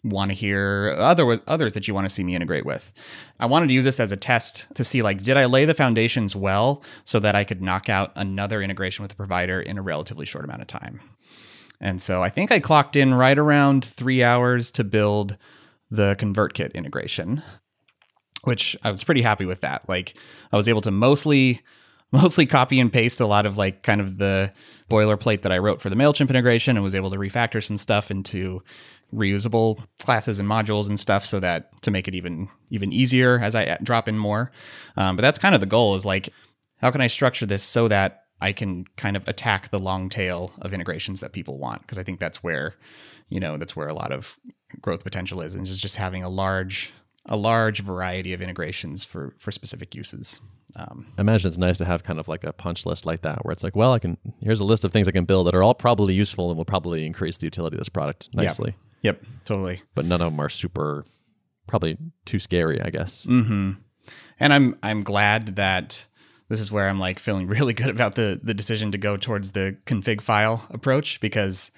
want 0.02 0.30
to 0.30 0.34
hear 0.34 0.94
other 0.96 1.40
others 1.46 1.74
that 1.74 1.86
you 1.86 1.94
want 1.94 2.06
to 2.06 2.14
see 2.14 2.24
me 2.24 2.34
integrate 2.34 2.64
with. 2.64 2.92
I 3.38 3.46
wanted 3.46 3.66
to 3.66 3.74
use 3.74 3.84
this 3.84 4.00
as 4.00 4.12
a 4.12 4.16
test 4.16 4.66
to 4.74 4.84
see 4.84 5.02
like 5.02 5.22
did 5.22 5.36
I 5.36 5.44
lay 5.44 5.64
the 5.64 5.74
foundations 5.74 6.34
well 6.34 6.82
so 7.04 7.20
that 7.20 7.34
I 7.34 7.44
could 7.44 7.62
knock 7.62 7.88
out 7.88 8.12
another 8.16 8.62
integration 8.62 9.02
with 9.02 9.10
the 9.10 9.16
provider 9.16 9.60
in 9.60 9.78
a 9.78 9.82
relatively 9.82 10.24
short 10.24 10.44
amount 10.44 10.62
of 10.62 10.68
time. 10.68 11.00
And 11.80 12.00
so 12.00 12.22
I 12.22 12.28
think 12.28 12.52
I 12.52 12.60
clocked 12.60 12.94
in 12.94 13.14
right 13.14 13.38
around 13.38 13.84
3 13.84 14.22
hours 14.22 14.70
to 14.72 14.84
build 14.84 15.36
the 15.90 16.16
ConvertKit 16.18 16.74
integration, 16.74 17.42
which 18.42 18.76
I 18.82 18.90
was 18.90 19.04
pretty 19.04 19.22
happy 19.22 19.46
with 19.46 19.60
that. 19.60 19.88
Like 19.88 20.16
I 20.52 20.56
was 20.56 20.68
able 20.68 20.80
to 20.82 20.90
mostly 20.90 21.62
mostly 22.12 22.44
copy 22.44 22.80
and 22.80 22.92
paste 22.92 23.20
a 23.20 23.26
lot 23.26 23.46
of 23.46 23.56
like 23.56 23.84
kind 23.84 24.00
of 24.00 24.18
the 24.18 24.52
boilerplate 24.90 25.42
that 25.42 25.52
I 25.52 25.58
wrote 25.58 25.80
for 25.80 25.88
the 25.88 25.96
MailChimp 25.96 26.28
integration 26.28 26.76
and 26.76 26.82
was 26.82 26.94
able 26.94 27.10
to 27.10 27.16
refactor 27.16 27.62
some 27.62 27.78
stuff 27.78 28.10
into 28.10 28.62
reusable 29.14 29.84
classes 30.00 30.40
and 30.40 30.48
modules 30.48 30.88
and 30.88 30.98
stuff 30.98 31.24
so 31.24 31.38
that 31.38 31.70
to 31.82 31.90
make 31.90 32.08
it 32.08 32.14
even 32.14 32.48
even 32.70 32.92
easier 32.92 33.38
as 33.38 33.54
I 33.54 33.78
drop 33.82 34.08
in 34.08 34.18
more. 34.18 34.50
Um, 34.96 35.16
but 35.16 35.22
that's 35.22 35.38
kind 35.38 35.54
of 35.54 35.60
the 35.60 35.66
goal 35.66 35.94
is 35.94 36.04
like 36.04 36.30
how 36.78 36.90
can 36.90 37.00
I 37.00 37.08
structure 37.08 37.46
this 37.46 37.62
so 37.62 37.88
that 37.88 38.24
I 38.40 38.52
can 38.52 38.86
kind 38.96 39.16
of 39.16 39.26
attack 39.28 39.70
the 39.70 39.78
long 39.78 40.08
tail 40.08 40.52
of 40.60 40.72
integrations 40.72 41.20
that 41.20 41.32
people 41.32 41.58
want 41.58 41.82
because 41.82 41.98
I 41.98 42.02
think 42.02 42.20
that's 42.20 42.42
where 42.42 42.74
you 43.28 43.40
know 43.40 43.56
that's 43.56 43.76
where 43.76 43.88
a 43.88 43.94
lot 43.94 44.12
of 44.12 44.38
growth 44.80 45.04
potential 45.04 45.40
is 45.42 45.54
and 45.54 45.66
just 45.66 45.80
just 45.80 45.96
having 45.96 46.22
a 46.24 46.28
large 46.28 46.92
a 47.26 47.36
large 47.36 47.82
variety 47.82 48.32
of 48.32 48.40
integrations 48.40 49.04
for 49.04 49.34
for 49.38 49.52
specific 49.52 49.94
uses. 49.94 50.40
Um, 50.76 51.12
I 51.18 51.22
imagine 51.22 51.48
it's 51.48 51.58
nice 51.58 51.78
to 51.78 51.84
have 51.84 52.04
kind 52.04 52.20
of 52.20 52.28
like 52.28 52.44
a 52.44 52.52
punch 52.52 52.86
list 52.86 53.04
like 53.04 53.22
that, 53.22 53.44
where 53.44 53.50
it's 53.52 53.64
like, 53.64 53.74
well, 53.74 53.92
I 53.92 53.98
can 53.98 54.16
here's 54.40 54.60
a 54.60 54.64
list 54.64 54.84
of 54.84 54.92
things 54.92 55.08
I 55.08 55.12
can 55.12 55.24
build 55.24 55.46
that 55.48 55.54
are 55.54 55.62
all 55.62 55.74
probably 55.74 56.14
useful 56.14 56.48
and 56.50 56.56
will 56.56 56.64
probably 56.64 57.04
increase 57.04 57.36
the 57.38 57.46
utility 57.46 57.74
of 57.76 57.80
this 57.80 57.88
product 57.88 58.28
nicely. 58.32 58.74
yep, 59.02 59.22
totally. 59.44 59.82
But 59.94 60.04
none 60.04 60.20
of 60.20 60.30
them 60.32 60.40
are 60.40 60.48
super, 60.48 61.04
probably 61.66 61.98
too 62.24 62.38
scary, 62.38 62.80
I 62.80 62.90
guess. 62.90 63.24
hmm 63.24 63.72
And 64.38 64.52
I'm 64.54 64.76
I'm 64.82 65.02
glad 65.02 65.56
that 65.56 66.06
this 66.50 66.60
is 66.60 66.70
where 66.70 66.88
I'm 66.88 66.98
like 66.98 67.18
feeling 67.18 67.46
really 67.46 67.72
good 67.72 67.88
about 67.88 68.16
the 68.16 68.38
the 68.42 68.52
decision 68.52 68.92
to 68.92 68.98
go 68.98 69.16
towards 69.16 69.52
the 69.52 69.76
config 69.86 70.20
file 70.20 70.66
approach 70.68 71.20
because 71.20 71.70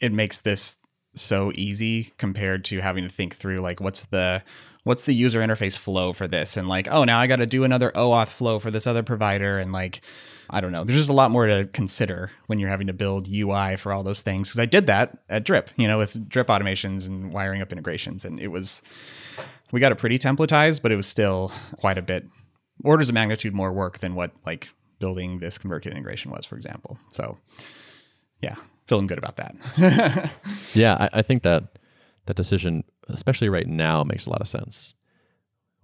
it 0.00 0.12
makes 0.12 0.40
this 0.40 0.76
so 1.14 1.50
easy 1.54 2.12
compared 2.18 2.62
to 2.66 2.80
having 2.80 3.04
to 3.04 3.08
think 3.08 3.34
through 3.34 3.60
like 3.60 3.80
what's 3.80 4.04
the 4.06 4.42
what's 4.84 5.04
the 5.04 5.14
user 5.14 5.40
interface 5.40 5.78
flow 5.78 6.12
for 6.12 6.28
this? 6.28 6.56
And 6.56 6.68
like 6.68 6.88
oh 6.90 7.04
now 7.04 7.18
I 7.18 7.26
got 7.26 7.36
to 7.36 7.46
do 7.46 7.64
another 7.64 7.90
OAuth 7.92 8.28
flow 8.28 8.58
for 8.58 8.70
this 8.70 8.86
other 8.86 9.02
provider. 9.02 9.58
And 9.58 9.72
like 9.72 10.02
I 10.50 10.60
don't 10.60 10.70
know. 10.70 10.84
There's 10.84 10.98
just 10.98 11.08
a 11.08 11.14
lot 11.14 11.32
more 11.32 11.46
to 11.46 11.68
consider 11.72 12.30
when 12.46 12.60
you're 12.60 12.68
having 12.68 12.86
to 12.86 12.92
build 12.92 13.26
UI 13.28 13.74
for 13.76 13.92
all 13.92 14.04
those 14.04 14.20
things. 14.20 14.48
Because 14.48 14.60
I 14.60 14.66
did 14.66 14.86
that 14.86 15.18
at 15.28 15.44
Drip 15.44 15.70
you 15.76 15.88
know 15.88 15.98
with 15.98 16.28
Drip 16.28 16.48
automations 16.48 17.06
and 17.06 17.32
wiring 17.32 17.62
up 17.62 17.72
integrations. 17.72 18.24
And 18.24 18.40
it 18.40 18.48
was 18.48 18.82
we 19.70 19.80
got 19.80 19.92
it 19.92 19.96
pretty 19.96 20.18
templatized 20.18 20.82
but 20.82 20.92
it 20.92 20.96
was 20.96 21.06
still 21.06 21.52
quite 21.78 21.96
a 21.96 22.02
bit 22.02 22.26
orders 22.84 23.08
of 23.08 23.14
magnitude 23.14 23.54
more 23.54 23.72
work 23.72 23.98
than 23.98 24.14
what 24.14 24.32
like 24.44 24.70
building 24.98 25.38
this 25.40 25.58
ConvertKit 25.58 25.90
integration 25.90 26.30
was 26.30 26.44
for 26.46 26.56
example 26.56 26.98
so 27.10 27.36
yeah 28.40 28.54
feeling 28.86 29.06
good 29.06 29.18
about 29.18 29.36
that 29.36 30.30
Yeah, 30.74 30.94
I, 31.12 31.18
I 31.18 31.22
think 31.22 31.42
that 31.42 31.78
that 32.26 32.34
decision, 32.36 32.84
especially 33.08 33.48
right 33.48 33.66
now, 33.66 34.02
makes 34.04 34.26
a 34.26 34.30
lot 34.30 34.40
of 34.40 34.48
sense 34.48 34.94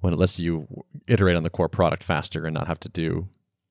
when 0.00 0.12
it 0.12 0.18
lets 0.18 0.38
you 0.38 0.66
iterate 1.06 1.36
on 1.36 1.42
the 1.44 1.50
core 1.50 1.68
product 1.68 2.02
faster 2.02 2.44
and 2.46 2.54
not 2.54 2.66
have 2.66 2.80
to 2.80 2.88
do 2.88 3.28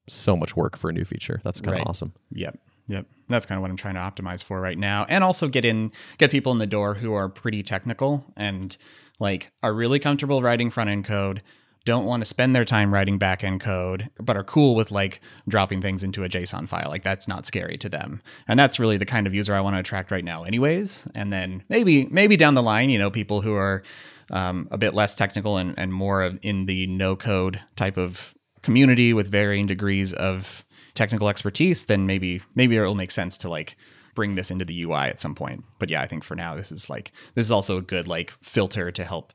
so 0.07 0.35
much 0.37 0.55
work 0.55 0.77
for 0.77 0.89
a 0.89 0.93
new 0.93 1.03
feature. 1.05 1.41
That's 1.43 1.59
kind 1.61 1.75
of 1.75 1.79
Right. 1.79 1.87
awesome. 1.87 2.13
Yep. 2.31 2.57
Yep. 2.87 3.05
That's 3.29 3.45
kind 3.45 3.57
of 3.57 3.61
what 3.61 3.69
I'm 3.71 3.77
trying 3.77 3.95
to 3.95 3.99
optimize 4.01 4.43
for 4.43 4.59
right 4.59 4.77
now. 4.77 5.05
And 5.09 5.23
also 5.23 5.47
get 5.47 5.63
in 5.65 5.91
get 6.17 6.31
people 6.31 6.51
in 6.51 6.57
the 6.59 6.67
door 6.67 6.95
who 6.95 7.13
are 7.13 7.29
pretty 7.29 7.61
technical 7.63 8.25
and 8.35 8.75
like 9.19 9.51
are 9.63 9.73
really 9.73 9.99
comfortable 9.99 10.41
writing 10.41 10.69
front 10.71 10.89
end 10.89 11.05
code, 11.05 11.41
don't 11.83 12.05
want 12.05 12.21
to 12.21 12.25
spend 12.25 12.55
their 12.55 12.65
time 12.65 12.93
writing 12.93 13.17
back 13.17 13.43
end 13.43 13.59
code, 13.59 14.09
but 14.19 14.37
are 14.37 14.43
cool 14.43 14.75
with 14.75 14.91
like 14.91 15.19
dropping 15.47 15.81
things 15.81 16.03
into 16.03 16.23
a 16.23 16.29
JSON 16.29 16.67
file. 16.69 16.89
Like 16.89 17.03
that's 17.03 17.27
not 17.27 17.45
scary 17.45 17.77
to 17.77 17.89
them. 17.89 18.21
And 18.47 18.59
that's 18.59 18.79
really 18.79 18.97
the 18.97 19.05
kind 19.05 19.25
of 19.25 19.33
user 19.33 19.55
I 19.55 19.61
want 19.61 19.75
to 19.75 19.79
attract 19.79 20.11
right 20.11 20.23
now 20.23 20.43
anyways. 20.43 21.03
And 21.15 21.33
then 21.33 21.63
maybe 21.69 22.05
maybe 22.07 22.37
down 22.37 22.53
the 22.53 22.63
line, 22.63 22.89
you 22.89 22.99
know, 22.99 23.09
people 23.09 23.41
who 23.41 23.55
are 23.55 23.81
um, 24.29 24.67
a 24.71 24.77
bit 24.77 24.93
less 24.93 25.15
technical 25.15 25.57
and, 25.57 25.77
and 25.77 25.93
more 25.93 26.23
in 26.41 26.65
the 26.67 26.87
no 26.87 27.15
code 27.15 27.61
type 27.75 27.97
of 27.97 28.35
community 28.61 29.13
with 29.13 29.27
varying 29.27 29.65
degrees 29.65 30.13
of 30.13 30.63
technical 30.93 31.29
expertise, 31.29 31.85
then 31.85 32.05
maybe 32.05 32.41
maybe 32.53 32.77
it'll 32.77 32.95
make 32.95 33.11
sense 33.11 33.37
to 33.37 33.49
like 33.49 33.75
bring 34.13 34.35
this 34.35 34.51
into 34.51 34.65
the 34.65 34.83
UI 34.83 35.07
at 35.07 35.19
some 35.19 35.35
point. 35.35 35.63
But 35.79 35.89
yeah, 35.89 36.01
I 36.01 36.07
think 36.07 36.23
for 36.23 36.35
now 36.35 36.55
this 36.55 36.71
is 36.71 36.89
like 36.89 37.11
this 37.33 37.45
is 37.45 37.51
also 37.51 37.77
a 37.77 37.81
good 37.81 38.07
like 38.07 38.29
filter 38.29 38.91
to 38.91 39.03
help 39.03 39.33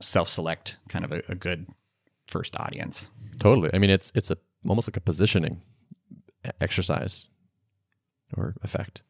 self-select 0.00 0.78
kind 0.88 1.04
of 1.04 1.12
a, 1.12 1.22
a 1.28 1.34
good 1.34 1.66
first 2.26 2.56
audience. 2.58 3.10
Totally. 3.38 3.70
I 3.72 3.78
mean, 3.78 3.90
it's 3.90 4.12
it's 4.14 4.30
a 4.30 4.38
almost 4.66 4.88
like 4.88 4.96
a 4.96 5.00
positioning 5.00 5.62
exercise 6.60 7.28
or 8.36 8.54
effect. 8.62 9.02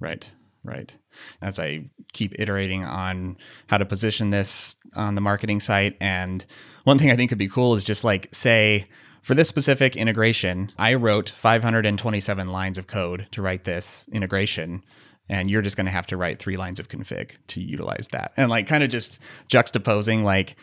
Right. 0.00 0.30
Right. 0.64 0.96
As 1.40 1.60
I 1.60 1.90
keep 2.12 2.38
iterating 2.40 2.82
on 2.84 3.36
how 3.68 3.78
to 3.78 3.84
position 3.84 4.30
this 4.30 4.74
on 4.96 5.14
the 5.14 5.20
marketing 5.20 5.60
site. 5.60 5.96
And 6.00 6.44
one 6.82 6.98
thing 6.98 7.10
I 7.10 7.14
think 7.14 7.28
could 7.28 7.38
be 7.38 7.48
cool 7.48 7.74
is 7.74 7.84
just 7.84 8.02
like 8.02 8.28
say, 8.34 8.86
for 9.22 9.34
this 9.34 9.48
specific 9.48 9.96
integration, 9.96 10.72
I 10.76 10.94
wrote 10.94 11.30
527 11.30 12.48
lines 12.48 12.78
of 12.78 12.88
code 12.88 13.28
to 13.32 13.42
write 13.42 13.64
this 13.64 14.08
integration. 14.10 14.82
And 15.28 15.50
you're 15.50 15.62
just 15.62 15.76
going 15.76 15.86
to 15.86 15.92
have 15.92 16.06
to 16.08 16.16
write 16.16 16.38
three 16.38 16.56
lines 16.56 16.78
of 16.78 16.88
config 16.88 17.32
to 17.48 17.60
utilize 17.60 18.08
that. 18.12 18.32
And 18.36 18.48
like 18.48 18.66
kind 18.66 18.84
of 18.84 18.90
just 18.90 19.18
juxtaposing 19.48 20.22
like, 20.22 20.56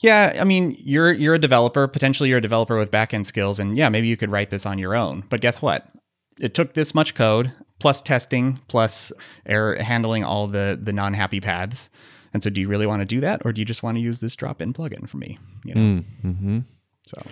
yeah, 0.00 0.36
I 0.40 0.44
mean, 0.44 0.76
you're 0.78 1.12
you're 1.12 1.34
a 1.34 1.38
developer, 1.38 1.88
potentially 1.88 2.28
you're 2.28 2.38
a 2.38 2.42
developer 2.42 2.76
with 2.76 2.90
backend 2.90 3.26
skills, 3.26 3.58
and 3.58 3.76
yeah, 3.76 3.88
maybe 3.88 4.06
you 4.06 4.16
could 4.16 4.30
write 4.30 4.50
this 4.50 4.66
on 4.66 4.78
your 4.78 4.94
own. 4.94 5.24
But 5.30 5.40
guess 5.40 5.62
what? 5.62 5.88
it 6.38 6.54
took 6.54 6.74
this 6.74 6.94
much 6.94 7.14
code 7.14 7.52
plus 7.78 8.02
testing 8.02 8.60
plus 8.68 9.12
error 9.44 9.76
handling 9.76 10.24
all 10.24 10.46
the 10.46 10.78
the 10.80 10.92
non 10.92 11.14
happy 11.14 11.40
paths. 11.40 11.90
And 12.32 12.42
so, 12.42 12.50
do 12.50 12.60
you 12.60 12.68
really 12.68 12.86
want 12.86 13.00
to 13.00 13.06
do 13.06 13.20
that, 13.20 13.40
or 13.46 13.52
do 13.52 13.60
you 13.60 13.64
just 13.64 13.82
want 13.82 13.96
to 13.96 14.00
use 14.00 14.20
this 14.20 14.36
drop 14.36 14.60
in 14.60 14.74
plugin 14.74 15.08
for 15.08 15.16
me? 15.16 15.38
You 15.64 15.74
know. 15.74 16.02
Mm-hmm. 16.24 16.58
So 17.06 17.22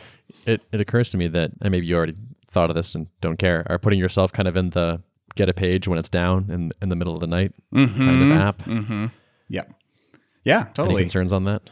It 0.46 0.62
it 0.72 0.80
occurs 0.80 1.10
to 1.10 1.18
me 1.18 1.28
that 1.28 1.50
and 1.60 1.70
maybe 1.70 1.86
you 1.86 1.96
already 1.96 2.14
thought 2.48 2.70
of 2.70 2.76
this 2.76 2.94
and 2.94 3.08
don't 3.20 3.38
care. 3.38 3.66
Are 3.68 3.78
putting 3.78 3.98
yourself 3.98 4.32
kind 4.32 4.48
of 4.48 4.56
in 4.56 4.70
the 4.70 5.02
get 5.34 5.48
a 5.48 5.54
page 5.54 5.86
when 5.88 5.98
it's 5.98 6.08
down 6.08 6.48
in 6.50 6.72
in 6.82 6.88
the 6.88 6.96
middle 6.96 7.14
of 7.14 7.20
the 7.20 7.26
night 7.26 7.52
kind 7.72 8.32
of 8.32 8.38
app. 8.38 8.58
Mm-hmm. 8.62 9.06
Yeah, 10.46 10.60
Any 10.64 10.72
totally. 10.74 11.02
concerns 11.04 11.32
on 11.32 11.44
that? 11.44 11.62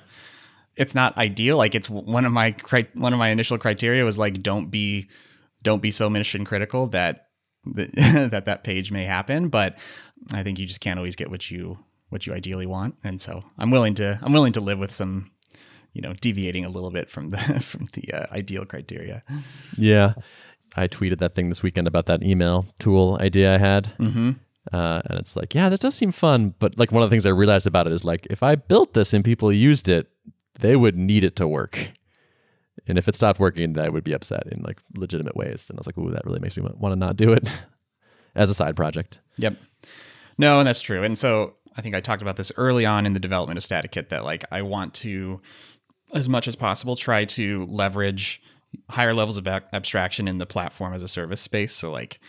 It's 0.76 0.95
not 0.95 1.16
ideal. 1.19 1.59
Like 1.59 1.75
it's 1.75 1.90
one 1.90 2.25
of 2.25 2.33
my 2.33 2.52
cri- 2.52 2.88
one 2.95 3.12
of 3.12 3.19
my 3.19 3.28
initial 3.28 3.59
criteria 3.59 4.02
was 4.04 4.16
like 4.16 4.42
don't 4.42 4.71
be 4.71 5.09
don't 5.62 5.83
be 5.83 5.90
so 5.90 6.09
mission 6.09 6.45
critical 6.47 6.87
that 6.97 7.26
that 7.66 8.45
that 8.47 8.64
page 8.64 8.90
may 8.90 9.04
happen. 9.04 9.49
But 9.49 9.76
I 10.33 10.42
think 10.42 10.59
you 10.59 10.64
just 10.66 10.81
can't 10.81 10.99
always 10.99 11.16
get 11.16 11.31
what 11.31 11.50
you 11.50 11.78
what 12.09 12.26
you 12.26 12.33
ideally 12.33 12.66
want, 12.66 12.95
and 13.04 13.21
so 13.21 13.45
I'm 13.59 13.71
willing 13.71 13.95
to 13.97 14.19
I'm 14.23 14.33
willing 14.33 14.52
to 14.54 14.61
live 14.62 14.78
with 14.78 14.92
some 14.92 15.31
you 15.92 16.00
know 16.00 16.14
deviating 16.14 16.64
a 16.64 16.71
little 16.71 16.90
bit 16.90 17.11
from 17.11 17.28
the 17.31 17.38
from 17.62 17.87
the 17.92 18.11
uh, 18.14 18.26
ideal 18.35 18.64
criteria. 18.64 19.23
Yeah. 19.76 20.14
I 20.76 20.88
tweeted 20.88 21.19
that 21.19 21.35
thing 21.35 21.49
this 21.49 21.62
weekend 21.62 21.87
about 21.87 22.07
that 22.07 22.23
email 22.23 22.67
tool 22.79 23.19
idea 23.21 23.55
I 23.55 23.59
had. 23.59 23.93
Mm-hmm. 23.99 24.31
Uh, 24.73 25.02
and 25.07 25.19
it's 25.19 25.37
like, 25.37 25.55
yeah, 25.55 25.69
that 25.69 25.81
does 25.81 25.95
seem 25.95 26.12
fun. 26.12 26.55
But 26.59 26.79
like 26.79 26.93
one 26.93 27.02
of 27.02 27.11
the 27.11 27.14
things 27.14 27.26
I 27.26 27.31
realized 27.31 27.67
about 27.67 27.87
it 27.87 27.93
is 27.93 28.05
like, 28.05 28.26
if 28.31 28.43
I 28.43 28.55
built 28.55 28.95
this 28.95 29.12
and 29.12 29.25
people 29.25 29.52
used 29.52 29.88
it, 29.88 30.09
they 30.61 30.76
would 30.76 30.97
need 30.97 31.25
it 31.25 31.37
to 31.37 31.49
work. 31.49 31.91
And 32.87 32.97
if 32.97 33.09
it 33.09 33.14
stopped 33.14 33.38
working, 33.38 33.79
I 33.79 33.88
would 33.88 34.05
be 34.05 34.12
upset 34.12 34.45
in 34.50 34.62
like 34.62 34.79
legitimate 34.95 35.37
ways. 35.37 35.67
And 35.69 35.79
I 35.79 35.81
was 35.81 35.87
like, 35.87 35.99
ooh, 35.99 36.11
that 36.11 36.25
really 36.25 36.41
makes 36.41 36.57
me 36.57 36.62
want 36.62 36.93
to 36.93 36.97
not 36.97 37.17
do 37.17 37.33
it 37.33 37.49
as 38.35 38.50
a 38.50 38.55
side 38.55 38.76
project. 38.76 39.19
Yep. 39.37 39.57
No, 40.38 40.59
and 40.59 40.67
that's 40.67 40.81
true. 40.81 41.02
And 41.02 41.19
so 41.19 41.55
I 41.76 41.83
think 41.83 41.95
I 41.95 42.00
talked 42.00 42.23
about 42.23 42.37
this 42.37 42.52
early 42.57 42.87
on 42.87 43.07
in 43.07 43.12
the 43.12 43.21
development 43.21 43.59
of 43.59 43.64
StaticKit 43.64 44.09
that 44.09 44.25
like 44.25 44.45
I 44.50 44.62
want 44.62 44.95
to, 44.95 45.41
as 46.14 46.29
much 46.29 46.49
as 46.49 46.57
possible, 46.57 46.97
try 46.97 47.25
to 47.26 47.64
leverage 47.67 48.43
higher 48.91 49.14
levels 49.14 49.37
of 49.37 49.47
ab- 49.47 49.64
abstraction 49.73 50.29
in 50.29 50.38
the 50.38 50.47
platform 50.47 50.93
as 50.93 51.02
a 51.02 51.09
service 51.09 51.41
space. 51.41 51.75
So 51.75 51.91
like, 51.91 52.21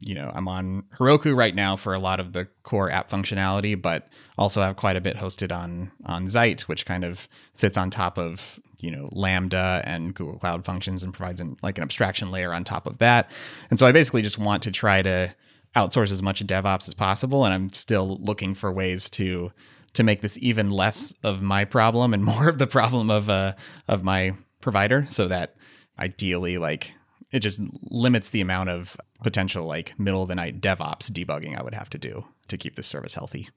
you 0.00 0.14
know, 0.14 0.30
I'm 0.34 0.48
on 0.48 0.84
Heroku 0.98 1.36
right 1.36 1.54
now 1.54 1.76
for 1.76 1.94
a 1.94 1.98
lot 1.98 2.20
of 2.20 2.32
the 2.32 2.46
core 2.62 2.90
app 2.90 3.10
functionality, 3.10 3.80
but 3.80 4.08
also 4.36 4.60
have 4.60 4.76
quite 4.76 4.96
a 4.96 5.00
bit 5.00 5.16
hosted 5.16 5.52
on 5.52 5.90
on 6.04 6.28
Zeit, 6.28 6.62
which 6.62 6.86
kind 6.86 7.04
of 7.04 7.28
sits 7.52 7.76
on 7.76 7.90
top 7.90 8.18
of 8.18 8.60
you 8.80 8.90
know 8.90 9.08
Lambda 9.12 9.82
and 9.84 10.14
Google 10.14 10.38
Cloud 10.38 10.64
Functions 10.64 11.02
and 11.02 11.12
provides 11.12 11.40
an, 11.40 11.56
like 11.62 11.78
an 11.78 11.82
abstraction 11.82 12.30
layer 12.30 12.52
on 12.52 12.64
top 12.64 12.86
of 12.86 12.98
that. 12.98 13.30
And 13.70 13.78
so 13.78 13.86
I 13.86 13.92
basically 13.92 14.22
just 14.22 14.38
want 14.38 14.62
to 14.64 14.70
try 14.70 15.02
to 15.02 15.34
outsource 15.76 16.10
as 16.10 16.22
much 16.22 16.46
DevOps 16.46 16.88
as 16.88 16.94
possible, 16.94 17.44
and 17.44 17.52
I'm 17.52 17.72
still 17.72 18.18
looking 18.20 18.54
for 18.54 18.72
ways 18.72 19.10
to 19.10 19.52
to 19.94 20.04
make 20.04 20.20
this 20.20 20.38
even 20.38 20.70
less 20.70 21.12
of 21.24 21.42
my 21.42 21.64
problem 21.64 22.14
and 22.14 22.22
more 22.32 22.48
of 22.48 22.58
the 22.58 22.66
problem 22.66 23.10
of 23.10 23.28
uh 23.28 23.54
of 23.88 24.04
my 24.04 24.34
provider, 24.60 25.06
so 25.10 25.28
that 25.28 25.54
ideally 25.98 26.58
like 26.58 26.94
it 27.30 27.40
just 27.40 27.60
limits 27.82 28.30
the 28.30 28.40
amount 28.40 28.70
of 28.70 28.96
potential 29.22 29.64
like 29.66 29.98
middle 29.98 30.22
of 30.22 30.28
the 30.28 30.34
night 30.34 30.60
DevOps 30.60 31.10
debugging 31.10 31.58
I 31.58 31.62
would 31.62 31.74
have 31.74 31.90
to 31.90 31.98
do 31.98 32.24
to 32.48 32.56
keep 32.56 32.76
this 32.76 32.86
service 32.86 33.14
healthy. 33.14 33.48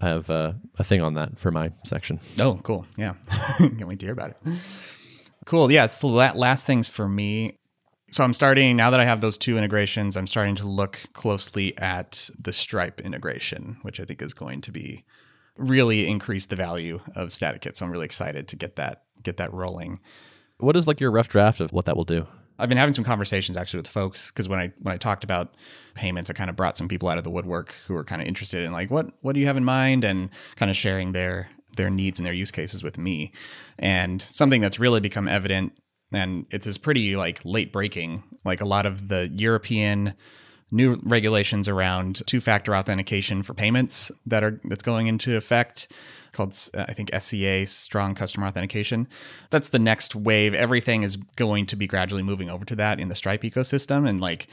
I 0.00 0.08
have 0.08 0.30
uh, 0.30 0.52
a 0.78 0.84
thing 0.84 1.00
on 1.00 1.14
that 1.14 1.38
for 1.38 1.50
my 1.50 1.72
section. 1.84 2.20
Oh, 2.38 2.60
cool. 2.62 2.86
Yeah. 2.96 3.14
Can't 3.58 3.86
wait 3.86 3.98
to 4.00 4.06
hear 4.06 4.12
about 4.12 4.30
it. 4.30 4.58
Cool. 5.44 5.72
Yeah. 5.72 5.86
So 5.86 6.08
la- 6.08 6.32
last 6.32 6.66
things 6.66 6.88
for 6.88 7.08
me. 7.08 7.56
So 8.10 8.24
I'm 8.24 8.32
starting 8.32 8.76
now 8.76 8.90
that 8.90 9.00
I 9.00 9.04
have 9.04 9.20
those 9.20 9.36
two 9.36 9.58
integrations, 9.58 10.16
I'm 10.16 10.26
starting 10.26 10.54
to 10.56 10.66
look 10.66 11.00
closely 11.14 11.76
at 11.78 12.30
the 12.38 12.52
Stripe 12.52 13.00
integration, 13.00 13.78
which 13.82 14.00
I 14.00 14.04
think 14.04 14.22
is 14.22 14.32
going 14.32 14.60
to 14.62 14.72
be 14.72 15.04
really 15.56 16.06
increase 16.06 16.46
the 16.46 16.56
value 16.56 17.00
of 17.14 17.30
StaticKit. 17.30 17.76
So 17.76 17.84
I'm 17.84 17.90
really 17.90 18.06
excited 18.06 18.48
to 18.48 18.56
get 18.56 18.76
that 18.76 19.02
get 19.22 19.36
that 19.38 19.52
rolling. 19.52 19.98
What 20.58 20.76
is 20.76 20.86
like 20.86 21.00
your 21.00 21.10
rough 21.10 21.28
draft 21.28 21.60
of 21.60 21.72
what 21.72 21.84
that 21.86 21.96
will 21.96 22.04
do? 22.04 22.26
I've 22.58 22.68
been 22.68 22.78
having 22.78 22.92
some 22.92 23.04
conversations 23.04 23.56
actually 23.56 23.78
with 23.78 23.88
folks 23.88 24.30
because 24.30 24.48
when 24.48 24.58
I 24.58 24.72
when 24.80 24.92
I 24.92 24.98
talked 24.98 25.22
about 25.22 25.52
payments, 25.94 26.28
I 26.28 26.32
kind 26.32 26.50
of 26.50 26.56
brought 26.56 26.76
some 26.76 26.88
people 26.88 27.08
out 27.08 27.16
of 27.16 27.24
the 27.24 27.30
woodwork 27.30 27.74
who 27.86 27.94
were 27.94 28.02
kind 28.02 28.20
of 28.20 28.26
interested 28.26 28.64
in 28.64 28.72
like 28.72 28.90
what 28.90 29.12
what 29.20 29.34
do 29.34 29.40
you 29.40 29.46
have 29.46 29.56
in 29.56 29.64
mind 29.64 30.02
and 30.02 30.30
kind 30.56 30.70
of 30.70 30.76
sharing 30.76 31.12
their 31.12 31.48
their 31.76 31.90
needs 31.90 32.18
and 32.18 32.26
their 32.26 32.34
use 32.34 32.50
cases 32.50 32.82
with 32.82 32.98
me. 32.98 33.32
And 33.78 34.20
something 34.20 34.60
that's 34.60 34.80
really 34.80 35.00
become 35.00 35.28
evident 35.28 35.72
and 36.12 36.46
it's 36.50 36.66
is 36.66 36.78
pretty 36.78 37.14
like 37.16 37.40
late 37.44 37.72
breaking. 37.72 38.24
Like 38.44 38.60
a 38.60 38.66
lot 38.66 38.86
of 38.86 39.08
the 39.08 39.30
European 39.34 40.14
new 40.70 41.00
regulations 41.02 41.68
around 41.68 42.26
two-factor 42.26 42.76
authentication 42.76 43.42
for 43.42 43.54
payments 43.54 44.10
that 44.26 44.44
are 44.44 44.60
that's 44.64 44.82
going 44.82 45.06
into 45.06 45.36
effect 45.36 45.88
called 46.32 46.56
uh, 46.74 46.84
I 46.86 46.92
think 46.92 47.10
SCA 47.18 47.66
strong 47.66 48.14
customer 48.14 48.46
authentication. 48.46 49.08
That's 49.50 49.70
the 49.70 49.78
next 49.78 50.14
wave. 50.14 50.54
Everything 50.54 51.02
is 51.02 51.16
going 51.16 51.66
to 51.66 51.76
be 51.76 51.86
gradually 51.86 52.22
moving 52.22 52.50
over 52.50 52.64
to 52.66 52.76
that 52.76 53.00
in 53.00 53.08
the 53.08 53.16
Stripe 53.16 53.42
ecosystem 53.42 54.08
and 54.08 54.20
like 54.20 54.46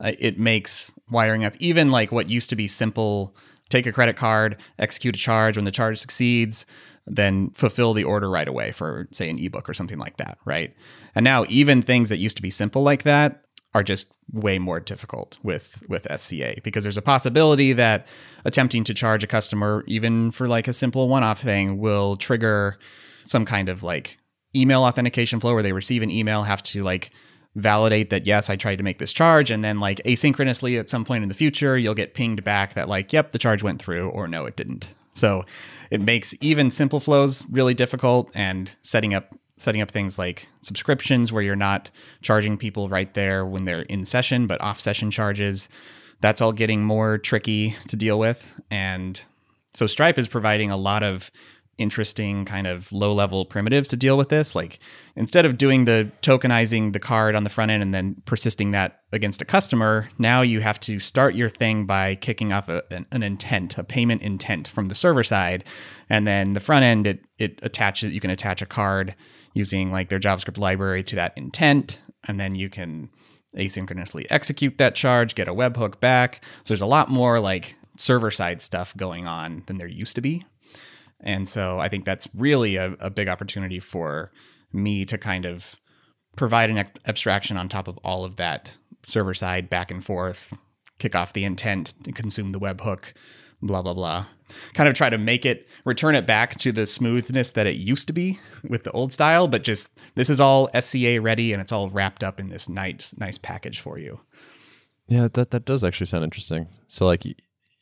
uh, 0.00 0.12
it 0.18 0.38
makes 0.38 0.92
wiring 1.10 1.44
up 1.44 1.54
even 1.58 1.90
like 1.90 2.12
what 2.12 2.28
used 2.28 2.50
to 2.50 2.56
be 2.56 2.68
simple 2.68 3.34
take 3.72 3.86
a 3.86 3.92
credit 3.92 4.16
card, 4.16 4.56
execute 4.78 5.16
a 5.16 5.18
charge 5.18 5.56
when 5.56 5.64
the 5.64 5.70
charge 5.70 5.98
succeeds, 5.98 6.66
then 7.06 7.48
fulfill 7.50 7.94
the 7.94 8.04
order 8.04 8.28
right 8.28 8.46
away 8.46 8.70
for 8.70 9.08
say 9.10 9.28
an 9.28 9.38
ebook 9.38 9.68
or 9.68 9.74
something 9.74 9.98
like 9.98 10.18
that, 10.18 10.38
right? 10.44 10.76
And 11.14 11.24
now 11.24 11.44
even 11.48 11.82
things 11.82 12.10
that 12.10 12.18
used 12.18 12.36
to 12.36 12.42
be 12.42 12.50
simple 12.50 12.82
like 12.82 13.02
that 13.04 13.42
are 13.74 13.82
just 13.82 14.12
way 14.32 14.58
more 14.58 14.80
difficult 14.80 15.38
with 15.42 15.82
with 15.88 16.06
SCA 16.16 16.54
because 16.62 16.82
there's 16.82 16.96
a 16.96 17.02
possibility 17.02 17.72
that 17.72 18.06
attempting 18.44 18.84
to 18.84 18.94
charge 18.94 19.24
a 19.24 19.26
customer 19.26 19.84
even 19.86 20.30
for 20.30 20.46
like 20.46 20.68
a 20.68 20.72
simple 20.72 21.08
one-off 21.08 21.40
thing 21.40 21.78
will 21.78 22.16
trigger 22.16 22.78
some 23.24 23.44
kind 23.44 23.68
of 23.68 23.82
like 23.82 24.18
email 24.54 24.82
authentication 24.82 25.40
flow 25.40 25.54
where 25.54 25.62
they 25.62 25.72
receive 25.72 26.02
an 26.02 26.10
email 26.10 26.42
have 26.42 26.62
to 26.62 26.82
like 26.82 27.10
validate 27.54 28.10
that 28.10 28.26
yes 28.26 28.48
I 28.48 28.56
tried 28.56 28.76
to 28.76 28.84
make 28.84 28.98
this 28.98 29.12
charge 29.12 29.50
and 29.50 29.62
then 29.62 29.80
like 29.80 29.98
asynchronously 30.04 30.78
at 30.78 30.88
some 30.88 31.04
point 31.04 31.22
in 31.22 31.28
the 31.28 31.34
future 31.34 31.76
you'll 31.76 31.94
get 31.94 32.14
pinged 32.14 32.44
back 32.44 32.74
that 32.74 32.88
like 32.88 33.12
yep 33.12 33.32
the 33.32 33.38
charge 33.38 33.62
went 33.62 33.80
through 33.80 34.08
or 34.08 34.28
no 34.28 34.46
it 34.46 34.56
didn't. 34.56 34.88
So 35.14 35.44
it 35.90 36.00
makes 36.00 36.34
even 36.40 36.70
simple 36.70 37.00
flows 37.00 37.44
really 37.50 37.74
difficult 37.74 38.30
and 38.34 38.70
setting 38.82 39.12
up 39.12 39.34
setting 39.62 39.80
up 39.80 39.90
things 39.90 40.18
like 40.18 40.48
subscriptions 40.60 41.32
where 41.32 41.42
you're 41.42 41.56
not 41.56 41.90
charging 42.20 42.56
people 42.56 42.88
right 42.88 43.14
there 43.14 43.46
when 43.46 43.64
they're 43.64 43.82
in 43.82 44.04
session, 44.04 44.46
but 44.46 44.60
off 44.60 44.80
session 44.80 45.10
charges. 45.10 45.68
That's 46.20 46.40
all 46.40 46.52
getting 46.52 46.84
more 46.84 47.18
tricky 47.18 47.76
to 47.88 47.96
deal 47.96 48.18
with. 48.18 48.60
And 48.70 49.22
so 49.74 49.86
Stripe 49.86 50.18
is 50.18 50.28
providing 50.28 50.70
a 50.70 50.76
lot 50.76 51.02
of 51.02 51.30
interesting 51.78 52.44
kind 52.44 52.66
of 52.66 52.92
low 52.92 53.12
level 53.12 53.44
primitives 53.44 53.88
to 53.88 53.96
deal 53.96 54.16
with 54.16 54.28
this. 54.28 54.54
Like 54.54 54.78
instead 55.16 55.46
of 55.46 55.56
doing 55.58 55.84
the 55.84 56.10
tokenizing 56.22 56.92
the 56.92 57.00
card 57.00 57.34
on 57.34 57.44
the 57.44 57.50
front 57.50 57.70
end 57.70 57.82
and 57.82 57.94
then 57.94 58.22
persisting 58.24 58.72
that 58.72 59.00
against 59.12 59.42
a 59.42 59.44
customer, 59.44 60.08
now 60.18 60.42
you 60.42 60.60
have 60.60 60.78
to 60.80 61.00
start 61.00 61.34
your 61.34 61.48
thing 61.48 61.86
by 61.86 62.14
kicking 62.14 62.52
off 62.52 62.68
a, 62.68 62.82
an, 62.90 63.06
an 63.10 63.22
intent, 63.22 63.78
a 63.78 63.84
payment 63.84 64.22
intent 64.22 64.68
from 64.68 64.88
the 64.88 64.94
server 64.94 65.24
side. 65.24 65.64
And 66.08 66.26
then 66.26 66.52
the 66.52 66.60
front 66.60 66.84
end, 66.84 67.06
it, 67.06 67.24
it 67.38 67.58
attaches, 67.62 68.12
you 68.12 68.20
can 68.20 68.30
attach 68.30 68.62
a 68.62 68.66
card 68.66 69.14
using 69.54 69.92
like 69.92 70.08
their 70.08 70.20
JavaScript 70.20 70.58
library 70.58 71.02
to 71.04 71.16
that 71.16 71.32
intent. 71.36 72.00
And 72.26 72.38
then 72.38 72.54
you 72.54 72.70
can 72.70 73.10
asynchronously 73.56 74.26
execute 74.30 74.78
that 74.78 74.94
charge, 74.94 75.34
get 75.34 75.48
a 75.48 75.54
webhook 75.54 76.00
back. 76.00 76.44
So 76.64 76.68
there's 76.68 76.80
a 76.80 76.86
lot 76.86 77.08
more 77.08 77.40
like 77.40 77.76
server 77.96 78.30
side 78.30 78.62
stuff 78.62 78.96
going 78.96 79.26
on 79.26 79.64
than 79.66 79.78
there 79.78 79.86
used 79.86 80.14
to 80.16 80.22
be. 80.22 80.44
And 81.20 81.48
so 81.48 81.78
I 81.78 81.88
think 81.88 82.04
that's 82.04 82.26
really 82.34 82.76
a, 82.76 82.96
a 82.98 83.10
big 83.10 83.28
opportunity 83.28 83.78
for 83.78 84.32
me 84.72 85.04
to 85.04 85.18
kind 85.18 85.44
of 85.44 85.76
provide 86.36 86.70
an 86.70 86.88
abstraction 87.06 87.56
on 87.56 87.68
top 87.68 87.88
of 87.88 87.98
all 87.98 88.24
of 88.24 88.36
that 88.36 88.78
server 89.04 89.34
side 89.34 89.68
back 89.68 89.90
and 89.90 90.04
forth, 90.04 90.60
kick 90.98 91.14
off 91.14 91.32
the 91.32 91.44
intent, 91.44 91.94
consume 92.14 92.52
the 92.52 92.60
webhook, 92.60 93.12
blah, 93.60 93.82
blah, 93.82 93.94
blah. 93.94 94.26
Kind 94.74 94.88
of 94.88 94.94
try 94.94 95.10
to 95.10 95.18
make 95.18 95.44
it, 95.44 95.68
return 95.84 96.14
it 96.14 96.26
back 96.26 96.58
to 96.58 96.72
the 96.72 96.86
smoothness 96.86 97.52
that 97.52 97.66
it 97.66 97.76
used 97.76 98.06
to 98.06 98.12
be 98.12 98.38
with 98.68 98.84
the 98.84 98.90
old 98.92 99.12
style, 99.12 99.48
but 99.48 99.62
just 99.62 99.92
this 100.14 100.30
is 100.30 100.40
all 100.40 100.68
SCA 100.78 101.20
ready 101.20 101.52
and 101.52 101.60
it's 101.60 101.72
all 101.72 101.90
wrapped 101.90 102.22
up 102.22 102.40
in 102.40 102.48
this 102.48 102.68
nice, 102.68 103.14
nice 103.18 103.38
package 103.38 103.80
for 103.80 103.98
you. 103.98 104.18
Yeah, 105.08 105.28
that, 105.32 105.50
that 105.50 105.64
does 105.64 105.84
actually 105.84 106.06
sound 106.06 106.24
interesting. 106.24 106.68
So, 106.88 107.06
like, 107.06 107.24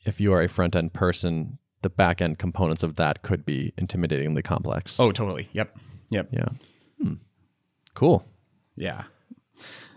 if 0.05 0.19
you 0.19 0.33
are 0.33 0.41
a 0.41 0.49
front 0.49 0.75
end 0.75 0.93
person, 0.93 1.59
the 1.81 1.89
back 1.89 2.21
end 2.21 2.39
components 2.39 2.83
of 2.83 2.95
that 2.95 3.21
could 3.21 3.45
be 3.45 3.73
intimidatingly 3.79 4.43
complex. 4.43 4.99
Oh, 4.99 5.11
totally. 5.11 5.49
Yep. 5.53 5.77
Yep. 6.09 6.29
yeah. 6.31 6.49
Hmm. 7.01 7.13
Cool. 7.93 8.25
Yeah. 8.75 9.03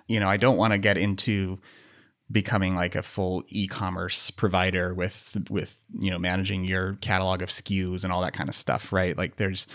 You 0.07 0.21
know, 0.21 0.28
I 0.28 0.37
don't 0.37 0.57
want 0.57 0.73
to 0.73 0.78
get 0.78 0.99
into 0.99 1.59
becoming 2.31 2.75
like 2.75 2.95
a 2.95 3.02
full 3.02 3.45
e-commerce 3.49 4.31
provider 4.31 4.95
with 4.95 5.37
with 5.50 5.76
you 5.99 6.11
know 6.11 6.19
managing 6.19 6.64
your 6.64 6.95
catalog 7.00 7.43
of 7.43 7.49
SKUs 7.49 8.04
and 8.04 8.12
all 8.12 8.23
that 8.23 8.33
kind 8.33 8.49
of 8.49 8.54
stuff, 8.54 8.93
right? 8.93 9.16
Like 9.16 9.37
there's 9.37 9.66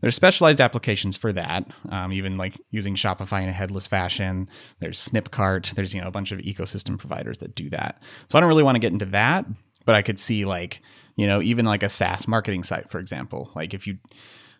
there's 0.00 0.14
specialized 0.14 0.60
applications 0.60 1.16
for 1.16 1.32
that. 1.32 1.64
Um, 1.88 2.12
even 2.12 2.36
like 2.36 2.60
using 2.70 2.94
Shopify 2.94 3.42
in 3.42 3.48
a 3.48 3.52
headless 3.52 3.86
fashion. 3.86 4.50
There's 4.78 5.02
Snipcart. 5.02 5.74
There's 5.74 5.94
you 5.94 6.00
know 6.02 6.08
a 6.08 6.12
bunch 6.12 6.30
of 6.30 6.40
ecosystem 6.40 6.98
providers 6.98 7.38
that 7.38 7.54
do 7.54 7.70
that. 7.70 8.02
So 8.28 8.36
I 8.36 8.40
don't 8.40 8.48
really 8.48 8.62
want 8.62 8.74
to 8.74 8.80
get 8.80 8.92
into 8.92 9.06
that, 9.06 9.46
but 9.86 9.94
I 9.94 10.02
could 10.02 10.20
see 10.20 10.44
like 10.44 10.82
you 11.16 11.26
know 11.26 11.40
even 11.40 11.64
like 11.64 11.82
a 11.82 11.88
SaaS 11.88 12.28
marketing 12.28 12.64
site, 12.64 12.90
for 12.90 12.98
example. 12.98 13.50
Like 13.54 13.72
if 13.72 13.86
you, 13.86 13.96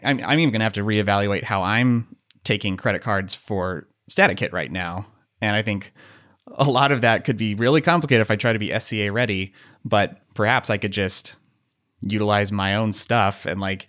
I'm, 0.03 0.19
I'm 0.25 0.39
even 0.39 0.51
gonna 0.51 0.65
have 0.65 0.73
to 0.75 0.83
reevaluate 0.83 1.45
how 1.45 1.63
I'm 1.63 2.17
taking 2.43 2.79
credit 2.79 3.03
cards 3.03 3.35
for 3.35 3.87
Static 4.09 4.39
StaticKit 4.39 4.53
right 4.55 4.73
now, 4.73 5.07
and 5.43 5.55
I 5.55 5.61
think 5.61 5.93
a 6.53 6.65
lot 6.65 6.93
of 6.93 7.01
that 7.03 7.25
could 7.25 7.37
be 7.37 7.55
really 7.55 7.81
complicated 7.81 8.23
if 8.23 8.31
I 8.31 8.37
try 8.37 8.53
to 8.53 8.59
be 8.59 8.79
SCA 8.79 9.11
ready, 9.11 9.53
but 9.85 10.19
perhaps 10.35 10.71
I 10.71 10.79
could 10.79 10.93
just 10.93 11.37
utilize 12.01 12.53
my 12.53 12.75
own 12.75 12.93
stuff 12.93 13.47
and 13.47 13.61
like 13.61 13.87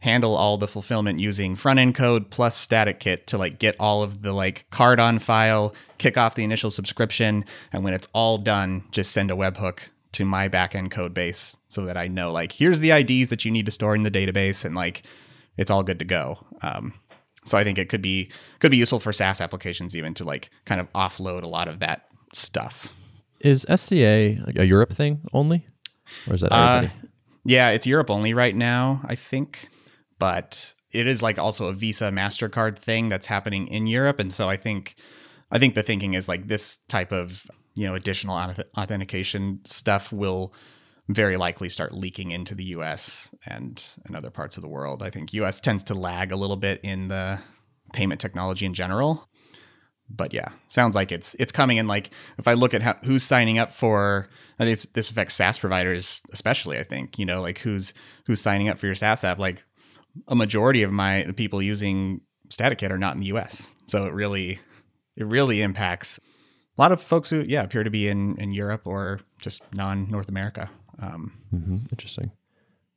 handle 0.00 0.36
all 0.36 0.56
the 0.56 0.68
fulfillment 0.68 1.18
using 1.18 1.56
front 1.56 1.78
end 1.78 1.94
code 1.94 2.30
plus 2.30 2.56
static 2.56 3.00
kit 3.00 3.26
to 3.26 3.38
like 3.38 3.58
get 3.58 3.74
all 3.80 4.02
of 4.02 4.22
the 4.22 4.32
like 4.32 4.66
card 4.70 5.00
on 5.00 5.18
file, 5.18 5.74
kick 5.98 6.16
off 6.16 6.34
the 6.34 6.44
initial 6.44 6.70
subscription, 6.70 7.44
and 7.72 7.82
when 7.82 7.94
it's 7.94 8.06
all 8.12 8.38
done, 8.38 8.84
just 8.92 9.10
send 9.10 9.30
a 9.30 9.34
webhook 9.34 9.80
to 10.12 10.24
my 10.24 10.48
backend 10.48 10.90
code 10.90 11.12
base 11.12 11.56
so 11.68 11.84
that 11.84 11.96
I 11.96 12.08
know 12.08 12.30
like 12.30 12.52
here's 12.52 12.80
the 12.80 12.90
IDs 12.90 13.28
that 13.28 13.44
you 13.44 13.50
need 13.50 13.66
to 13.66 13.72
store 13.72 13.94
in 13.94 14.02
the 14.02 14.10
database 14.10 14.64
and 14.64 14.74
like 14.74 15.02
it's 15.56 15.70
all 15.70 15.82
good 15.82 15.98
to 15.98 16.04
go. 16.04 16.38
Um, 16.62 16.94
so 17.46 17.56
I 17.56 17.64
think 17.64 17.78
it 17.78 17.88
could 17.88 18.02
be 18.02 18.30
could 18.58 18.70
be 18.70 18.76
useful 18.76 19.00
for 19.00 19.12
SaaS 19.12 19.40
applications 19.40 19.96
even 19.96 20.14
to 20.14 20.24
like 20.24 20.50
kind 20.64 20.80
of 20.80 20.92
offload 20.92 21.42
a 21.42 21.48
lot 21.48 21.68
of 21.68 21.78
that 21.78 22.06
stuff. 22.32 22.92
Is 23.40 23.66
SCA 23.74 24.38
a 24.56 24.64
Europe 24.64 24.92
thing 24.92 25.22
only, 25.32 25.66
or 26.28 26.34
is 26.34 26.40
that? 26.40 26.52
Uh, 26.52 26.88
yeah, 27.44 27.70
it's 27.70 27.86
Europe 27.86 28.10
only 28.10 28.34
right 28.34 28.56
now, 28.56 29.00
I 29.04 29.14
think, 29.14 29.68
but 30.18 30.74
it 30.92 31.06
is 31.06 31.22
like 31.22 31.38
also 31.38 31.66
a 31.66 31.72
Visa 31.72 32.10
Mastercard 32.10 32.78
thing 32.78 33.08
that's 33.08 33.26
happening 33.26 33.68
in 33.68 33.86
Europe, 33.86 34.18
and 34.18 34.32
so 34.32 34.48
I 34.48 34.56
think 34.56 34.96
I 35.50 35.58
think 35.58 35.74
the 35.74 35.82
thinking 35.82 36.14
is 36.14 36.28
like 36.28 36.48
this 36.48 36.76
type 36.88 37.12
of 37.12 37.46
you 37.74 37.86
know 37.86 37.94
additional 37.94 38.36
auth- 38.36 38.64
authentication 38.76 39.60
stuff 39.64 40.12
will 40.12 40.52
very 41.08 41.36
likely 41.36 41.68
start 41.68 41.92
leaking 41.92 42.32
into 42.32 42.54
the 42.54 42.64
US 42.64 43.32
and 43.46 43.82
and 44.04 44.16
other 44.16 44.30
parts 44.30 44.56
of 44.56 44.62
the 44.62 44.68
world. 44.68 45.02
I 45.02 45.10
think 45.10 45.32
US 45.34 45.60
tends 45.60 45.84
to 45.84 45.94
lag 45.94 46.32
a 46.32 46.36
little 46.36 46.56
bit 46.56 46.80
in 46.82 47.08
the 47.08 47.38
payment 47.92 48.20
technology 48.20 48.66
in 48.66 48.74
general. 48.74 49.28
But 50.08 50.32
yeah, 50.32 50.50
sounds 50.68 50.94
like 50.94 51.10
it's 51.10 51.34
it's 51.34 51.52
coming 51.52 51.78
in 51.78 51.86
like 51.86 52.10
if 52.38 52.46
I 52.46 52.54
look 52.54 52.74
at 52.74 52.82
how, 52.82 52.96
who's 53.04 53.24
signing 53.24 53.58
up 53.58 53.72
for 53.72 54.28
this, 54.58 54.84
this 54.94 55.10
affects 55.10 55.34
SaaS 55.34 55.58
providers 55.58 56.22
especially, 56.32 56.78
I 56.78 56.84
think, 56.84 57.18
you 57.18 57.26
know, 57.26 57.40
like 57.40 57.58
who's 57.58 57.92
who's 58.26 58.40
signing 58.40 58.68
up 58.68 58.78
for 58.78 58.86
your 58.86 58.94
SaaS 58.94 59.24
app 59.24 59.38
like 59.38 59.64
a 60.28 60.34
majority 60.34 60.82
of 60.82 60.92
my 60.92 61.22
the 61.22 61.32
people 61.32 61.60
using 61.60 62.20
StaticKit 62.48 62.90
are 62.90 62.98
not 62.98 63.14
in 63.14 63.20
the 63.20 63.26
US. 63.36 63.72
So 63.86 64.06
it 64.06 64.12
really 64.12 64.60
it 65.16 65.26
really 65.26 65.62
impacts 65.62 66.18
a 66.78 66.82
lot 66.82 66.92
of 66.92 67.02
folks 67.02 67.30
who 67.30 67.44
yeah 67.46 67.62
appear 67.62 67.82
to 67.82 67.90
be 67.90 68.08
in 68.08 68.36
in 68.38 68.52
Europe 68.52 68.86
or 68.86 69.20
just 69.40 69.62
non 69.72 70.08
North 70.10 70.28
America. 70.28 70.70
Um, 71.00 71.32
mm-hmm. 71.54 71.76
Interesting. 71.90 72.30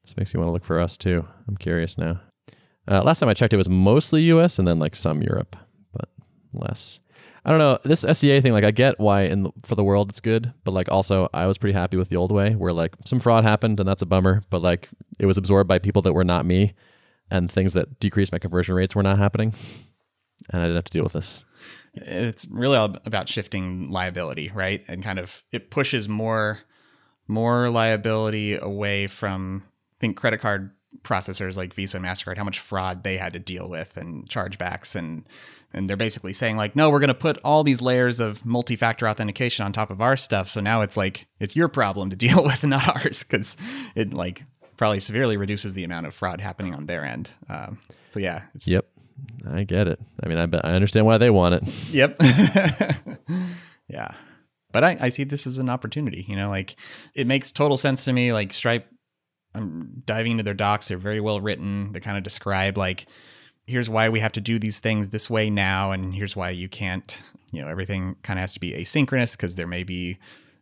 This 0.03 0.17
makes 0.17 0.33
you 0.33 0.39
want 0.39 0.49
to 0.49 0.53
look 0.53 0.65
for 0.65 0.79
us 0.79 0.97
too. 0.97 1.25
I'm 1.47 1.57
curious 1.57 1.97
now. 1.97 2.19
Uh, 2.87 3.03
last 3.03 3.19
time 3.19 3.29
I 3.29 3.33
checked, 3.33 3.53
it 3.53 3.57
was 3.57 3.69
mostly 3.69 4.23
U.S. 4.23 4.57
and 4.57 4.67
then 4.67 4.79
like 4.79 4.95
some 4.95 5.21
Europe, 5.21 5.55
but 5.93 6.09
less. 6.53 6.99
I 7.45 7.51
don't 7.51 7.59
know 7.59 7.77
this 7.83 8.01
SCA 8.01 8.41
thing. 8.41 8.51
Like, 8.51 8.63
I 8.63 8.71
get 8.71 8.99
why 8.99 9.23
in 9.23 9.43
the, 9.43 9.51
for 9.63 9.75
the 9.75 9.83
world 9.83 10.09
it's 10.09 10.19
good, 10.19 10.53
but 10.63 10.71
like 10.71 10.89
also 10.91 11.29
I 11.33 11.45
was 11.45 11.57
pretty 11.57 11.73
happy 11.77 11.97
with 11.97 12.09
the 12.09 12.15
old 12.15 12.31
way, 12.31 12.55
where 12.55 12.73
like 12.73 12.95
some 13.05 13.19
fraud 13.19 13.43
happened 13.43 13.79
and 13.79 13.87
that's 13.87 14.01
a 14.01 14.05
bummer, 14.05 14.43
but 14.49 14.61
like 14.61 14.89
it 15.19 15.25
was 15.25 15.37
absorbed 15.37 15.67
by 15.67 15.79
people 15.79 16.01
that 16.03 16.13
were 16.13 16.23
not 16.23 16.45
me, 16.45 16.73
and 17.31 17.49
things 17.49 17.73
that 17.73 17.99
decreased 17.99 18.31
my 18.31 18.39
conversion 18.39 18.75
rates 18.75 18.95
were 18.95 19.03
not 19.03 19.19
happening, 19.19 19.53
and 20.51 20.61
I 20.61 20.65
didn't 20.65 20.77
have 20.77 20.85
to 20.85 20.91
deal 20.91 21.03
with 21.03 21.13
this. 21.13 21.45
It's 21.93 22.45
really 22.47 22.77
all 22.77 22.95
about 23.05 23.29
shifting 23.29 23.89
liability, 23.89 24.51
right? 24.53 24.83
And 24.87 25.03
kind 25.03 25.19
of 25.19 25.43
it 25.51 25.71
pushes 25.71 26.09
more 26.09 26.59
more 27.29 27.69
liability 27.69 28.55
away 28.55 29.07
from 29.07 29.63
I 29.65 29.99
think 30.01 30.17
credit 30.17 30.39
card 30.39 30.71
processors 31.03 31.55
like 31.55 31.73
Visa 31.73 31.97
and 31.97 32.05
Mastercard, 32.05 32.37
how 32.37 32.43
much 32.43 32.59
fraud 32.59 33.03
they 33.03 33.17
had 33.17 33.33
to 33.33 33.39
deal 33.39 33.69
with 33.69 33.95
and 33.95 34.27
chargebacks 34.27 34.95
and 34.95 35.27
and 35.71 35.87
they're 35.87 35.95
basically 35.97 36.33
saying 36.33 36.57
like, 36.57 36.75
no, 36.75 36.89
we're 36.89 36.99
going 36.99 37.09
to 37.09 37.13
put 37.13 37.37
all 37.43 37.63
these 37.63 37.79
layers 37.79 38.19
of 38.19 38.43
multi-factor 38.43 39.07
authentication 39.07 39.63
on 39.63 39.71
top 39.71 39.91
of 39.91 40.01
our 40.01 40.17
stuff. 40.17 40.47
So 40.47 40.61
now 40.61 40.81
it's 40.81 40.97
like 40.97 41.27
it's 41.39 41.55
your 41.55 41.67
problem 41.67 42.09
to 42.09 42.15
deal 42.27 42.43
with, 42.43 42.63
not 42.63 42.87
ours, 42.87 43.23
because 43.23 43.55
it 43.95 44.13
like 44.13 44.43
probably 44.77 44.99
severely 44.99 45.37
reduces 45.37 45.75
the 45.75 45.83
amount 45.83 46.07
of 46.07 46.15
fraud 46.15 46.41
happening 46.41 46.73
on 46.73 46.87
their 46.87 47.05
end. 47.05 47.29
Um, 47.47 47.77
so 48.09 48.19
yeah. 48.19 48.43
Yep, 48.65 48.85
I 49.47 49.63
get 49.63 49.87
it. 49.87 49.99
I 50.23 50.27
mean, 50.27 50.37
I 50.39 50.57
I 50.67 50.73
understand 50.73 51.05
why 51.05 51.19
they 51.19 51.29
want 51.29 51.55
it. 51.55 51.63
Yep. 51.91 52.17
yeah 53.87 54.13
but 54.71 54.83
I, 54.83 54.97
I 54.99 55.09
see 55.09 55.23
this 55.23 55.47
as 55.47 55.57
an 55.57 55.69
opportunity. 55.69 56.25
You 56.27 56.35
know, 56.35 56.49
like 56.49 56.75
it 57.15 57.27
makes 57.27 57.51
total 57.51 57.77
sense 57.77 58.05
to 58.05 58.13
me. 58.13 58.33
Like 58.33 58.53
Stripe, 58.53 58.87
I'm 59.55 60.03
diving 60.05 60.33
into 60.33 60.43
their 60.43 60.53
docs. 60.53 60.87
They're 60.87 60.97
very 60.97 61.19
well 61.19 61.41
written. 61.41 61.91
They 61.91 61.99
kind 61.99 62.17
of 62.17 62.23
describe 62.23 62.77
like, 62.77 63.07
here's 63.65 63.89
why 63.89 64.09
we 64.09 64.19
have 64.19 64.31
to 64.33 64.41
do 64.41 64.59
these 64.59 64.79
things 64.79 65.09
this 65.09 65.29
way 65.29 65.49
now, 65.49 65.91
and 65.91 66.13
here's 66.13 66.35
why 66.35 66.51
you 66.51 66.69
can't. 66.69 67.21
You 67.51 67.61
know, 67.61 67.67
everything 67.67 68.15
kind 68.21 68.37
of 68.37 68.41
has 68.41 68.53
to 68.53 68.59
be 68.59 68.73
asynchronous 68.73 69.31
because 69.31 69.55
there 69.55 69.67
may 69.67 69.83
be 69.83 70.17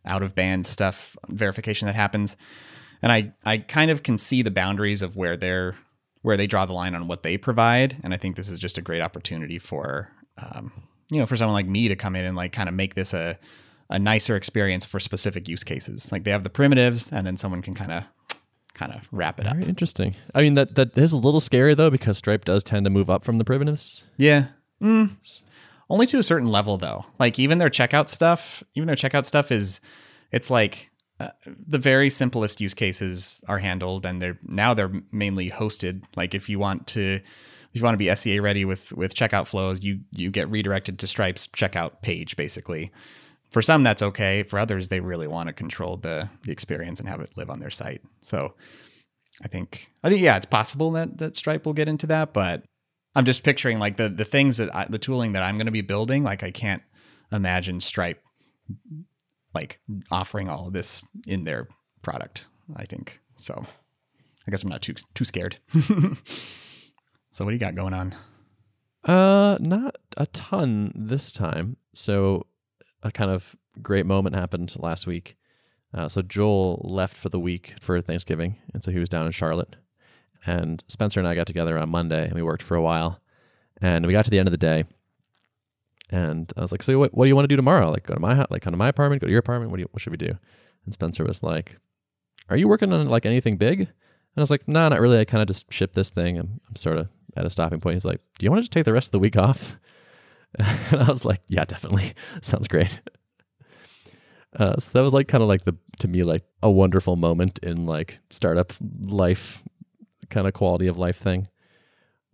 out 0.06 0.22
of 0.22 0.34
band 0.34 0.66
stuff 0.66 1.16
verification 1.28 1.86
that 1.86 1.94
happens. 1.94 2.36
And 3.02 3.12
I 3.12 3.32
I 3.44 3.58
kind 3.58 3.90
of 3.90 4.02
can 4.02 4.18
see 4.18 4.42
the 4.42 4.50
boundaries 4.50 5.02
of 5.02 5.16
where 5.16 5.36
they're 5.36 5.76
where 6.22 6.36
they 6.36 6.46
draw 6.46 6.66
the 6.66 6.72
line 6.72 6.94
on 6.94 7.06
what 7.06 7.22
they 7.22 7.36
provide. 7.36 7.96
And 8.02 8.12
I 8.12 8.16
think 8.16 8.36
this 8.36 8.48
is 8.48 8.58
just 8.58 8.78
a 8.78 8.82
great 8.82 9.00
opportunity 9.00 9.58
for 9.58 10.10
um, 10.38 10.72
you 11.10 11.18
know 11.18 11.26
for 11.26 11.36
someone 11.36 11.54
like 11.54 11.66
me 11.66 11.88
to 11.88 11.96
come 11.96 12.16
in 12.16 12.24
and 12.24 12.36
like 12.36 12.52
kind 12.52 12.68
of 12.68 12.74
make 12.74 12.94
this 12.94 13.14
a 13.14 13.38
a 13.90 13.98
nicer 13.98 14.36
experience 14.36 14.84
for 14.84 15.00
specific 15.00 15.48
use 15.48 15.64
cases. 15.64 16.12
Like 16.12 16.24
they 16.24 16.30
have 16.30 16.44
the 16.44 16.50
primitives, 16.50 17.10
and 17.10 17.26
then 17.26 17.36
someone 17.36 17.62
can 17.62 17.74
kind 17.74 17.92
of 17.92 18.04
kind 18.74 18.92
of 18.92 19.08
wrap 19.10 19.40
it 19.40 19.44
Very 19.44 19.62
up. 19.62 19.68
interesting. 19.68 20.14
I 20.34 20.42
mean 20.42 20.54
that 20.54 20.74
that 20.76 20.96
is 20.96 21.12
a 21.12 21.16
little 21.16 21.40
scary 21.40 21.74
though 21.74 21.90
because 21.90 22.18
Stripe 22.18 22.44
does 22.44 22.62
tend 22.62 22.84
to 22.86 22.90
move 22.90 23.10
up 23.10 23.24
from 23.24 23.38
the 23.38 23.44
primitives. 23.44 24.06
Yeah. 24.16 24.48
Mm. 24.82 25.16
Only 25.90 26.06
to 26.06 26.18
a 26.18 26.22
certain 26.22 26.48
level 26.48 26.76
though. 26.76 27.06
Like 27.18 27.38
even 27.38 27.58
their 27.58 27.70
checkout 27.70 28.08
stuff, 28.08 28.62
even 28.74 28.86
their 28.86 28.96
checkout 28.96 29.24
stuff 29.24 29.50
is 29.50 29.80
it's 30.30 30.50
like 30.50 30.90
uh, 31.18 31.30
the 31.44 31.78
very 31.78 32.10
simplest 32.10 32.60
use 32.60 32.74
cases 32.74 33.42
are 33.48 33.58
handled 33.58 34.06
and 34.06 34.22
they're 34.22 34.38
now 34.44 34.74
they're 34.74 34.92
mainly 35.10 35.50
hosted. 35.50 36.04
Like 36.14 36.34
if 36.34 36.48
you 36.48 36.58
want 36.60 36.86
to 36.88 37.14
if 37.14 37.22
you 37.72 37.82
want 37.82 37.94
to 37.94 37.98
be 37.98 38.14
SCA 38.14 38.40
ready 38.40 38.64
with 38.64 38.92
with 38.92 39.14
checkout 39.14 39.48
flows, 39.48 39.82
you 39.82 40.00
you 40.12 40.30
get 40.30 40.48
redirected 40.48 40.98
to 41.00 41.06
Stripe's 41.06 41.48
checkout 41.48 42.02
page 42.02 42.36
basically 42.36 42.92
for 43.50 43.62
some 43.62 43.82
that's 43.82 44.02
okay. 44.02 44.42
For 44.42 44.58
others 44.58 44.88
they 44.88 45.00
really 45.00 45.26
want 45.26 45.48
to 45.48 45.52
control 45.52 45.96
the 45.96 46.28
the 46.44 46.52
experience 46.52 47.00
and 47.00 47.08
have 47.08 47.20
it 47.20 47.36
live 47.36 47.50
on 47.50 47.60
their 47.60 47.70
site. 47.70 48.02
So 48.22 48.54
i 49.44 49.48
think 49.48 49.90
i 50.02 50.08
think 50.08 50.20
yeah 50.20 50.36
it's 50.36 50.46
possible 50.46 50.90
that 50.92 51.18
that 51.18 51.36
stripe 51.36 51.64
will 51.64 51.72
get 51.72 51.88
into 51.88 52.06
that 52.06 52.32
but 52.32 52.64
i'm 53.14 53.24
just 53.24 53.44
picturing 53.44 53.78
like 53.78 53.96
the 53.96 54.08
the 54.08 54.24
things 54.24 54.56
that 54.56 54.74
I, 54.74 54.86
the 54.88 54.98
tooling 54.98 55.32
that 55.32 55.42
i'm 55.42 55.56
going 55.56 55.66
to 55.66 55.72
be 55.72 55.80
building 55.80 56.24
like 56.24 56.42
i 56.42 56.50
can't 56.50 56.82
imagine 57.30 57.78
stripe 57.80 58.20
like 59.54 59.80
offering 60.10 60.48
all 60.48 60.66
of 60.66 60.72
this 60.72 61.04
in 61.26 61.44
their 61.44 61.68
product 62.02 62.46
i 62.76 62.84
think. 62.84 63.20
So 63.36 63.64
i 64.46 64.50
guess 64.50 64.62
i'm 64.62 64.70
not 64.70 64.82
too 64.82 64.94
too 65.14 65.24
scared. 65.24 65.58
So 67.30 67.44
what 67.44 67.52
do 67.52 67.54
you 67.54 67.60
got 67.60 67.76
going 67.76 67.94
on? 67.94 68.16
Uh 69.04 69.58
not 69.60 69.96
a 70.16 70.26
ton 70.26 70.92
this 70.96 71.30
time. 71.30 71.76
So 71.94 72.46
a 73.02 73.10
kind 73.10 73.30
of 73.30 73.56
great 73.82 74.06
moment 74.06 74.34
happened 74.34 74.74
last 74.76 75.06
week. 75.06 75.36
Uh, 75.94 76.08
so 76.08 76.20
Joel 76.22 76.84
left 76.84 77.16
for 77.16 77.28
the 77.28 77.40
week 77.40 77.74
for 77.80 78.00
Thanksgiving, 78.00 78.56
and 78.74 78.82
so 78.82 78.90
he 78.90 78.98
was 78.98 79.08
down 79.08 79.26
in 79.26 79.32
Charlotte. 79.32 79.76
And 80.44 80.84
Spencer 80.88 81.20
and 81.20 81.28
I 81.28 81.34
got 81.34 81.46
together 81.46 81.78
on 81.78 81.88
Monday, 81.88 82.24
and 82.24 82.34
we 82.34 82.42
worked 82.42 82.62
for 82.62 82.76
a 82.76 82.82
while. 82.82 83.20
And 83.80 84.06
we 84.06 84.12
got 84.12 84.24
to 84.24 84.30
the 84.30 84.38
end 84.38 84.48
of 84.48 84.52
the 84.52 84.58
day, 84.58 84.84
and 86.10 86.52
I 86.56 86.62
was 86.62 86.72
like, 86.72 86.82
"So 86.82 86.98
what? 86.98 87.14
What 87.14 87.24
do 87.24 87.28
you 87.28 87.36
want 87.36 87.44
to 87.44 87.48
do 87.48 87.56
tomorrow? 87.56 87.90
Like, 87.90 88.04
go 88.06 88.14
to 88.14 88.20
my 88.20 88.44
like 88.50 88.62
come 88.62 88.72
to 88.72 88.78
my 88.78 88.88
apartment, 88.88 89.20
go 89.20 89.26
to 89.26 89.30
your 89.30 89.40
apartment. 89.40 89.70
What 89.70 89.76
do 89.76 89.82
you? 89.82 89.88
What 89.92 90.02
should 90.02 90.10
we 90.10 90.16
do?" 90.16 90.36
And 90.84 90.92
Spencer 90.92 91.24
was 91.24 91.42
like, 91.42 91.78
"Are 92.48 92.56
you 92.56 92.66
working 92.66 92.92
on 92.92 93.08
like 93.08 93.24
anything 93.24 93.56
big?" 93.56 93.80
And 93.80 93.88
I 94.36 94.40
was 94.40 94.50
like, 94.50 94.66
"No, 94.66 94.80
nah, 94.80 94.88
not 94.90 95.00
really. 95.00 95.20
I 95.20 95.24
kind 95.24 95.42
of 95.42 95.48
just 95.48 95.72
shipped 95.72 95.94
this 95.94 96.10
thing. 96.10 96.38
I'm, 96.38 96.60
I'm 96.68 96.76
sort 96.76 96.98
of 96.98 97.08
at 97.36 97.46
a 97.46 97.50
stopping 97.50 97.80
point." 97.80 97.94
He's 97.94 98.04
like, 98.04 98.20
"Do 98.38 98.44
you 98.44 98.50
want 98.50 98.58
to 98.58 98.62
just 98.62 98.72
take 98.72 98.84
the 98.84 98.92
rest 98.92 99.08
of 99.08 99.12
the 99.12 99.18
week 99.20 99.36
off?" 99.36 99.76
and 100.58 101.02
I 101.02 101.08
was 101.08 101.24
like, 101.24 101.42
yeah, 101.48 101.64
definitely. 101.64 102.14
Sounds 102.42 102.68
great. 102.68 103.00
Uh, 104.56 104.76
so 104.78 104.90
that 104.92 105.02
was 105.02 105.12
like 105.12 105.28
kind 105.28 105.42
of 105.42 105.48
like 105.48 105.64
the 105.64 105.76
to 105.98 106.08
me 106.08 106.22
like 106.22 106.42
a 106.62 106.70
wonderful 106.70 107.16
moment 107.16 107.58
in 107.62 107.86
like 107.86 108.18
startup 108.30 108.72
life 109.02 109.62
kind 110.30 110.46
of 110.46 110.54
quality 110.54 110.86
of 110.86 110.96
life 110.96 111.18
thing. 111.18 111.48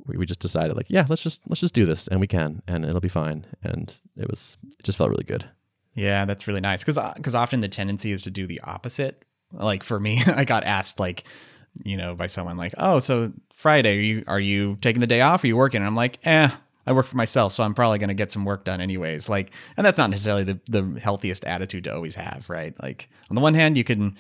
We, 0.07 0.17
we 0.17 0.27
just 0.27 0.41
decided 0.41 0.77
like, 0.77 0.87
yeah, 0.89 1.07
let's 1.09 1.23
just 1.23 1.41
let's 1.49 1.61
just 1.61 1.75
do 1.75 1.87
this 1.87 2.07
and 2.07 2.21
we 2.21 2.27
can 2.27 2.63
and 2.69 2.85
it'll 2.85 3.01
be 3.01 3.09
fine. 3.09 3.47
And 3.63 3.93
it 4.17 4.29
was 4.29 4.57
it 4.79 4.85
just 4.85 4.97
felt 4.97 5.11
really 5.11 5.25
good. 5.25 5.49
Yeah, 5.95 6.25
that's 6.25 6.47
really 6.47 6.61
nice 6.61 6.85
because 6.85 6.99
because 7.17 7.35
often 7.35 7.61
the 7.61 7.69
tendency 7.69 8.13
is 8.13 8.23
to 8.23 8.31
do 8.31 8.47
the 8.47 8.61
opposite. 8.61 9.25
Like 9.53 9.83
for 9.83 9.99
me, 9.99 10.23
I 10.27 10.45
got 10.45 10.65
asked 10.65 11.01
like, 11.01 11.25
you 11.85 11.97
know, 11.97 12.15
by 12.15 12.29
someone 12.29 12.57
like, 12.57 12.75
"Oh, 12.79 13.01
so 13.01 13.33
Friday 13.53 13.99
are 13.99 14.01
you 14.01 14.25
are 14.27 14.41
you 14.41 14.77
taking 14.81 15.01
the 15.01 15.07
day 15.07 15.21
off? 15.21 15.43
Are 15.43 15.47
you 15.47 15.57
working?" 15.57 15.79
And 15.79 15.87
I'm 15.87 15.97
like, 15.97 16.19
"Eh, 16.25 16.51
I 16.87 16.93
work 16.93 17.07
for 17.07 17.17
myself, 17.17 17.53
so 17.53 17.63
I'm 17.63 17.75
probably 17.75 17.99
going 17.99 18.09
to 18.09 18.15
get 18.15 18.31
some 18.33 18.45
work 18.45 18.65
done 18.65 18.81
anyways." 18.81 19.29
Like, 19.29 19.53
and 19.77 19.85
that's 19.87 19.99
not 19.99 20.11
necessarily 20.11 20.45
the 20.45 20.61
the 20.69 21.01
healthiest 21.01 21.45
attitude 21.45 21.85
to 21.85 21.95
always 21.95 22.15
have, 22.15 22.49
right? 22.49 22.75
Like 22.83 23.09
on 23.31 23.35
the 23.35 23.41
one 23.43 23.55
hand, 23.55 23.77
you 23.77 23.85
can 23.85 24.17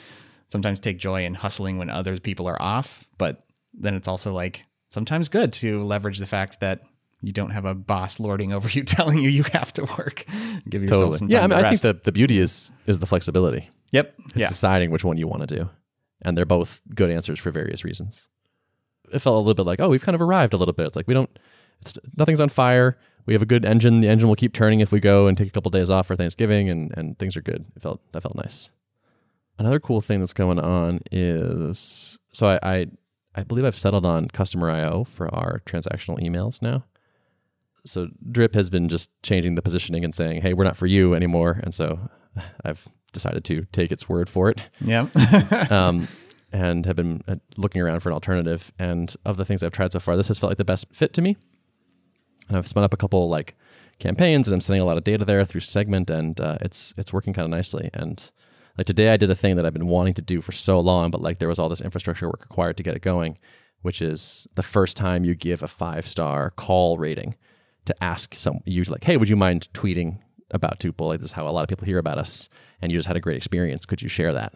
sometimes 0.48 0.80
take 0.80 0.98
joy 0.98 1.24
in 1.24 1.34
hustling 1.34 1.78
when 1.78 1.90
other 1.90 2.18
people 2.20 2.46
are 2.46 2.60
off, 2.60 3.04
but 3.18 3.44
then 3.72 3.94
it's 3.94 4.08
also 4.08 4.32
like 4.32 4.64
sometimes 4.88 5.28
good 5.28 5.52
to 5.54 5.82
leverage 5.82 6.18
the 6.18 6.26
fact 6.26 6.60
that 6.60 6.82
you 7.20 7.32
don't 7.32 7.50
have 7.50 7.64
a 7.64 7.74
boss 7.74 8.20
lording 8.20 8.52
over 8.52 8.68
you 8.68 8.84
telling 8.96 9.18
you 9.18 9.28
you 9.30 9.42
have 9.52 9.72
to 9.72 9.84
work. 9.98 10.24
Give 10.68 10.82
yourself 10.82 11.00
Totally. 11.00 11.18
some 11.18 11.28
time 11.28 11.36
Yeah, 11.36 11.44
I 11.44 11.46
mean, 11.46 11.64
I 11.64 11.70
think 11.70 11.80
the, 11.82 11.94
the 12.04 12.12
beauty 12.12 12.38
is 12.38 12.70
is 12.86 12.98
the 12.98 13.06
flexibility. 13.06 13.68
Yep. 13.92 14.14
It's 14.26 14.36
Yeah. 14.36 14.48
deciding 14.48 14.90
which 14.90 15.04
one 15.04 15.16
you 15.16 15.26
want 15.26 15.48
to 15.48 15.56
do. 15.56 15.70
And 16.22 16.36
they're 16.38 16.44
both 16.46 16.80
good 16.94 17.10
answers 17.10 17.38
for 17.38 17.50
various 17.50 17.84
reasons. 17.84 18.28
It 19.12 19.18
felt 19.20 19.34
a 19.36 19.38
little 19.38 19.54
bit 19.54 19.66
like, 19.66 19.80
oh, 19.80 19.88
we've 19.88 20.02
kind 20.02 20.14
of 20.14 20.22
arrived 20.22 20.54
a 20.54 20.56
little 20.56 20.72
bit. 20.74 20.86
It's 20.86 20.96
like 20.96 21.08
we 21.08 21.14
don't 21.14 21.30
it's 21.80 21.98
nothing's 22.16 22.40
on 22.40 22.48
fire. 22.48 22.98
We 23.26 23.32
have 23.32 23.42
a 23.42 23.46
good 23.46 23.64
engine. 23.64 24.00
The 24.00 24.08
engine 24.08 24.28
will 24.28 24.36
keep 24.36 24.52
turning 24.52 24.80
if 24.80 24.92
we 24.92 25.00
go 25.00 25.26
and 25.26 25.36
take 25.36 25.48
a 25.48 25.50
couple 25.50 25.70
days 25.70 25.90
off 25.90 26.06
for 26.06 26.16
Thanksgiving 26.16 26.68
and, 26.68 26.92
and 26.96 27.18
things 27.18 27.36
are 27.36 27.40
good. 27.40 27.64
It 27.74 27.82
felt 27.82 28.00
that 28.12 28.22
felt 28.22 28.36
nice. 28.36 28.70
Another 29.58 29.80
cool 29.80 30.00
thing 30.00 30.20
that's 30.20 30.32
going 30.32 30.58
on 30.58 31.00
is 31.10 32.18
so 32.32 32.48
I, 32.48 32.58
I 32.62 32.86
I 33.34 33.42
believe 33.42 33.64
I've 33.64 33.76
settled 33.76 34.04
on 34.04 34.28
Customer.io 34.28 35.04
for 35.04 35.32
our 35.34 35.60
transactional 35.66 36.20
emails 36.20 36.60
now. 36.60 36.84
So 37.86 38.08
Drip 38.30 38.54
has 38.54 38.70
been 38.70 38.88
just 38.88 39.10
changing 39.22 39.54
the 39.54 39.62
positioning 39.62 40.04
and 40.04 40.14
saying, 40.14 40.42
"Hey, 40.42 40.54
we're 40.54 40.64
not 40.64 40.76
for 40.76 40.86
you 40.86 41.14
anymore." 41.14 41.60
And 41.62 41.74
so 41.74 41.98
I've 42.64 42.86
decided 43.12 43.44
to 43.44 43.64
take 43.72 43.92
its 43.92 44.08
word 44.08 44.28
for 44.28 44.50
it 44.50 44.60
Yeah. 44.80 45.06
um, 45.70 46.08
and 46.52 46.84
have 46.84 46.96
been 46.96 47.22
uh, 47.26 47.36
looking 47.56 47.80
around 47.80 48.00
for 48.00 48.10
an 48.10 48.12
alternative. 48.14 48.70
And 48.78 49.14
of 49.24 49.36
the 49.36 49.44
things 49.44 49.62
I've 49.62 49.72
tried 49.72 49.92
so 49.92 50.00
far, 50.00 50.16
this 50.16 50.28
has 50.28 50.38
felt 50.38 50.50
like 50.50 50.58
the 50.58 50.64
best 50.64 50.86
fit 50.92 51.12
to 51.14 51.22
me. 51.22 51.36
And 52.48 52.56
I've 52.56 52.68
spun 52.68 52.84
up 52.84 52.94
a 52.94 52.98
couple 52.98 53.28
like 53.28 53.56
campaigns, 53.98 54.46
and 54.46 54.54
I'm 54.54 54.60
sending 54.60 54.82
a 54.82 54.84
lot 54.84 54.96
of 54.96 55.04
data 55.04 55.24
there 55.24 55.44
through 55.44 55.60
Segment, 55.60 56.10
and 56.10 56.40
uh, 56.40 56.58
it's 56.60 56.94
it's 56.96 57.12
working 57.12 57.32
kind 57.32 57.44
of 57.44 57.50
nicely. 57.50 57.90
And 57.94 58.22
like 58.76 58.86
today, 58.86 59.10
I 59.10 59.16
did 59.16 59.30
a 59.30 59.34
thing 59.34 59.56
that 59.56 59.66
I've 59.66 59.72
been 59.72 59.86
wanting 59.86 60.14
to 60.14 60.22
do 60.22 60.40
for 60.40 60.52
so 60.52 60.80
long, 60.80 61.10
but 61.10 61.20
like 61.20 61.38
there 61.38 61.48
was 61.48 61.58
all 61.58 61.68
this 61.68 61.80
infrastructure 61.80 62.26
work 62.26 62.42
required 62.42 62.76
to 62.76 62.82
get 62.82 62.96
it 62.96 63.02
going, 63.02 63.38
which 63.82 64.02
is 64.02 64.46
the 64.54 64.62
first 64.62 64.96
time 64.96 65.24
you 65.24 65.34
give 65.34 65.62
a 65.62 65.68
five 65.68 66.06
star 66.06 66.50
call 66.50 66.98
rating 66.98 67.36
to 67.84 67.94
ask 68.02 68.34
some 68.34 68.60
you 68.64 68.82
like, 68.84 69.04
hey, 69.04 69.16
would 69.16 69.28
you 69.28 69.36
mind 69.36 69.68
tweeting 69.74 70.18
about 70.50 70.80
Tuple? 70.80 71.08
Like 71.08 71.20
this 71.20 71.30
is 71.30 71.32
how 71.32 71.48
a 71.48 71.50
lot 71.50 71.62
of 71.62 71.68
people 71.68 71.86
hear 71.86 71.98
about 71.98 72.18
us, 72.18 72.48
and 72.82 72.90
you 72.90 72.98
just 72.98 73.08
had 73.08 73.16
a 73.16 73.20
great 73.20 73.36
experience. 73.36 73.86
Could 73.86 74.02
you 74.02 74.08
share 74.08 74.32
that? 74.32 74.54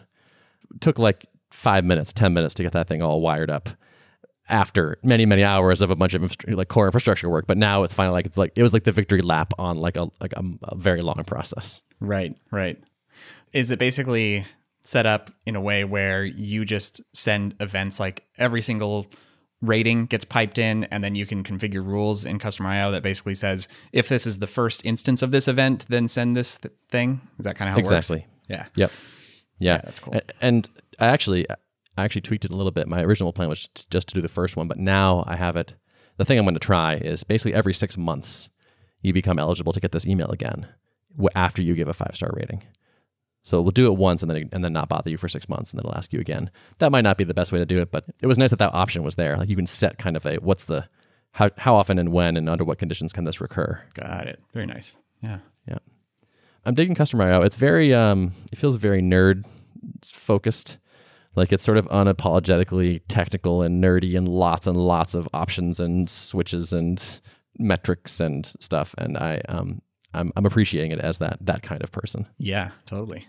took 0.80 0.98
like 0.98 1.26
five 1.50 1.84
minutes, 1.84 2.12
ten 2.12 2.32
minutes 2.32 2.54
to 2.54 2.62
get 2.62 2.72
that 2.72 2.88
thing 2.88 3.02
all 3.02 3.20
wired 3.20 3.50
up. 3.50 3.68
After 4.48 4.98
many 5.02 5.26
many 5.26 5.44
hours 5.44 5.80
of 5.82 5.90
a 5.90 5.96
bunch 5.96 6.14
of 6.14 6.36
like 6.48 6.68
core 6.68 6.86
infrastructure 6.86 7.28
work, 7.28 7.46
but 7.46 7.58
now 7.58 7.82
it's 7.82 7.94
finally 7.94 8.14
like 8.14 8.26
it's 8.26 8.36
like 8.36 8.52
it 8.56 8.62
was 8.62 8.72
like 8.72 8.84
the 8.84 8.92
victory 8.92 9.22
lap 9.22 9.52
on 9.58 9.76
like 9.76 9.96
a 9.96 10.10
like 10.20 10.32
a, 10.34 10.42
a 10.64 10.76
very 10.76 11.00
long 11.00 11.22
process. 11.24 11.82
right. 12.00 12.34
Right. 12.50 12.78
Is 13.52 13.70
it 13.70 13.78
basically 13.78 14.46
set 14.82 15.06
up 15.06 15.30
in 15.44 15.56
a 15.56 15.60
way 15.60 15.84
where 15.84 16.24
you 16.24 16.64
just 16.64 17.02
send 17.12 17.54
events 17.60 18.00
like 18.00 18.24
every 18.38 18.62
single 18.62 19.06
rating 19.60 20.06
gets 20.06 20.24
piped 20.24 20.56
in 20.56 20.84
and 20.84 21.02
then 21.02 21.14
you 21.14 21.26
can 21.26 21.42
configure 21.42 21.84
rules 21.84 22.24
in 22.24 22.38
Customer.io 22.38 22.90
that 22.92 23.02
basically 23.02 23.34
says 23.34 23.68
if 23.92 24.08
this 24.08 24.26
is 24.26 24.38
the 24.38 24.46
first 24.46 24.84
instance 24.86 25.20
of 25.20 25.30
this 25.30 25.48
event, 25.48 25.84
then 25.88 26.08
send 26.08 26.36
this 26.36 26.56
th- 26.56 26.72
thing? 26.88 27.20
Is 27.38 27.44
that 27.44 27.56
kind 27.56 27.68
of 27.68 27.74
how 27.74 27.80
it 27.80 27.82
Exactly. 27.82 28.26
Yeah. 28.48 28.66
Yep. 28.76 28.92
Yeah, 29.58 29.80
that's 29.84 29.98
cool. 29.98 30.18
And 30.40 30.68
I 31.00 31.06
actually, 31.06 31.46
I 31.98 32.04
actually 32.04 32.22
tweaked 32.22 32.44
it 32.44 32.52
a 32.52 32.56
little 32.56 32.70
bit. 32.70 32.86
My 32.88 33.02
original 33.02 33.32
plan 33.32 33.48
was 33.48 33.68
just 33.90 34.08
to 34.08 34.14
do 34.14 34.20
the 34.20 34.28
first 34.28 34.56
one, 34.56 34.68
but 34.68 34.78
now 34.78 35.24
I 35.26 35.36
have 35.36 35.56
it. 35.56 35.74
The 36.16 36.24
thing 36.24 36.38
I'm 36.38 36.44
going 36.44 36.54
to 36.54 36.60
try 36.60 36.94
is 36.94 37.24
basically 37.24 37.54
every 37.54 37.74
six 37.74 37.96
months, 37.96 38.48
you 39.02 39.12
become 39.12 39.38
eligible 39.38 39.72
to 39.72 39.80
get 39.80 39.92
this 39.92 40.06
email 40.06 40.30
again 40.30 40.68
after 41.34 41.60
you 41.60 41.74
give 41.74 41.88
a 41.88 41.94
five 41.94 42.12
star 42.14 42.30
rating. 42.32 42.62
So 43.42 43.60
we'll 43.62 43.70
do 43.72 43.86
it 43.86 43.96
once 43.96 44.22
and 44.22 44.30
then 44.30 44.48
and 44.52 44.62
then 44.64 44.72
not 44.72 44.88
bother 44.88 45.10
you 45.10 45.16
for 45.16 45.28
six 45.28 45.48
months, 45.48 45.72
and 45.72 45.78
then 45.78 45.86
it'll 45.86 45.96
ask 45.96 46.12
you 46.12 46.20
again. 46.20 46.50
That 46.78 46.92
might 46.92 47.02
not 47.02 47.16
be 47.16 47.24
the 47.24 47.34
best 47.34 47.50
way 47.50 47.58
to 47.58 47.66
do 47.66 47.78
it, 47.78 47.90
but 47.90 48.04
it 48.22 48.26
was 48.26 48.38
nice 48.38 48.50
that 48.50 48.58
that 48.58 48.74
option 48.74 49.02
was 49.02 49.14
there. 49.14 49.36
Like 49.36 49.48
you 49.48 49.56
can 49.56 49.66
set 49.66 49.98
kind 49.98 50.16
of 50.16 50.26
a 50.26 50.36
what's 50.36 50.64
the 50.64 50.88
how 51.32 51.50
how 51.56 51.74
often 51.74 51.98
and 51.98 52.12
when 52.12 52.36
and 52.36 52.48
under 52.48 52.64
what 52.64 52.78
conditions 52.78 53.12
can 53.12 53.24
this 53.24 53.40
recur. 53.40 53.80
Got 53.94 54.26
it. 54.26 54.40
Very 54.52 54.66
nice. 54.66 54.96
Yeah. 55.22 55.38
Yeah. 55.66 55.78
I'm 56.64 56.74
digging 56.74 56.94
Customer.io. 56.94 57.42
It's 57.42 57.56
very 57.56 57.94
um 57.94 58.32
it 58.52 58.58
feels 58.58 58.76
very 58.76 59.02
nerd 59.02 59.44
focused. 60.04 60.78
Like 61.38 61.52
it's 61.52 61.62
sort 61.62 61.78
of 61.78 61.86
unapologetically 61.86 63.00
technical 63.08 63.62
and 63.62 63.82
nerdy 63.82 64.16
and 64.16 64.28
lots 64.28 64.66
and 64.66 64.76
lots 64.76 65.14
of 65.14 65.28
options 65.32 65.80
and 65.80 66.10
switches 66.10 66.72
and 66.72 67.02
metrics 67.58 68.20
and 68.20 68.44
stuff. 68.60 68.94
And 68.98 69.16
I 69.16 69.40
um 69.48 69.80
I'm 70.12 70.32
I'm 70.36 70.46
appreciating 70.46 70.90
it 70.90 70.98
as 70.98 71.18
that 71.18 71.38
that 71.40 71.62
kind 71.62 71.82
of 71.82 71.92
person. 71.92 72.26
Yeah, 72.38 72.70
totally. 72.86 73.26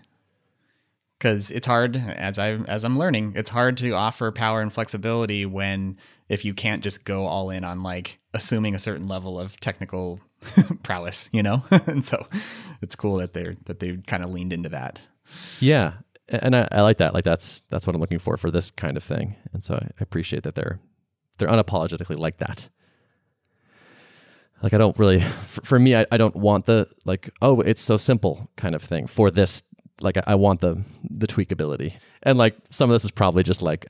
Because 1.18 1.50
it's 1.50 1.66
hard, 1.66 1.96
as 1.96 2.38
I 2.38 2.52
as 2.66 2.84
I'm 2.84 2.98
learning, 2.98 3.34
it's 3.36 3.50
hard 3.50 3.76
to 3.78 3.90
offer 3.92 4.32
power 4.32 4.60
and 4.60 4.72
flexibility 4.72 5.46
when 5.46 5.98
if 6.28 6.44
you 6.44 6.54
can't 6.54 6.82
just 6.82 7.04
go 7.04 7.26
all 7.26 7.50
in 7.50 7.62
on 7.62 7.82
like 7.82 8.18
assuming 8.32 8.74
a 8.74 8.78
certain 8.78 9.06
level 9.06 9.38
of 9.38 9.60
technical 9.60 10.20
prowess, 10.82 11.28
you 11.32 11.42
know. 11.42 11.62
and 11.86 12.04
so 12.04 12.26
it's 12.82 12.96
cool 12.96 13.18
that 13.18 13.34
they're 13.34 13.54
that 13.66 13.80
they've 13.80 14.02
kind 14.06 14.24
of 14.24 14.30
leaned 14.30 14.52
into 14.52 14.70
that. 14.70 14.98
Yeah. 15.60 15.92
And 16.30 16.54
I, 16.54 16.68
I 16.70 16.80
like 16.82 16.98
that. 16.98 17.12
Like 17.12 17.24
that's 17.24 17.62
that's 17.70 17.86
what 17.86 17.94
I'm 17.94 18.00
looking 18.00 18.18
for 18.18 18.36
for 18.36 18.50
this 18.50 18.70
kind 18.70 18.96
of 18.96 19.04
thing. 19.04 19.36
And 19.52 19.64
so 19.64 19.74
I 19.74 19.88
appreciate 20.00 20.44
that 20.44 20.54
they're 20.54 20.78
they're 21.38 21.48
unapologetically 21.48 22.16
like 22.16 22.38
that. 22.38 22.68
Like 24.62 24.72
I 24.74 24.78
don't 24.78 24.98
really 24.98 25.20
for, 25.48 25.62
for 25.62 25.78
me 25.78 25.96
I, 25.96 26.06
I 26.12 26.16
don't 26.16 26.36
want 26.36 26.66
the 26.66 26.88
like 27.04 27.30
oh 27.42 27.60
it's 27.60 27.82
so 27.82 27.96
simple 27.96 28.50
kind 28.56 28.74
of 28.74 28.82
thing 28.82 29.06
for 29.06 29.30
this 29.30 29.62
like 30.00 30.16
I, 30.18 30.22
I 30.28 30.34
want 30.36 30.60
the 30.60 30.82
the 31.08 31.26
tweakability. 31.26 31.94
And 32.22 32.38
like 32.38 32.56
some 32.68 32.90
of 32.90 32.94
this 32.94 33.04
is 33.04 33.10
probably 33.10 33.42
just 33.42 33.62
like 33.62 33.86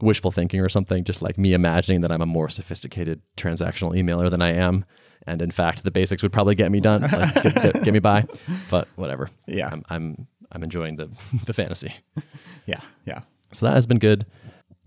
wishful 0.00 0.30
thinking 0.30 0.60
or 0.60 0.68
something, 0.68 1.04
just 1.04 1.22
like 1.22 1.38
me 1.38 1.52
imagining 1.52 2.00
that 2.00 2.10
I'm 2.10 2.22
a 2.22 2.26
more 2.26 2.48
sophisticated 2.48 3.22
transactional 3.36 3.96
emailer 3.96 4.30
than 4.30 4.42
I 4.42 4.52
am. 4.52 4.84
And 5.26 5.40
in 5.40 5.50
fact, 5.50 5.84
the 5.84 5.90
basics 5.90 6.22
would 6.22 6.32
probably 6.32 6.54
get 6.54 6.70
me 6.70 6.80
done, 6.80 7.02
like 7.02 7.34
get, 7.42 7.54
get, 7.54 7.82
get 7.84 7.92
me 7.92 7.98
by. 7.98 8.26
But 8.70 8.88
whatever. 8.96 9.30
Yeah. 9.46 9.70
I'm 9.70 9.84
I'm 9.88 10.26
I'm 10.54 10.62
enjoying 10.62 10.96
the 10.96 11.10
the 11.46 11.52
fantasy. 11.52 11.92
Yeah, 12.66 12.80
yeah. 13.04 13.20
So 13.52 13.66
that 13.66 13.74
has 13.74 13.86
been 13.86 13.98
good. 13.98 14.24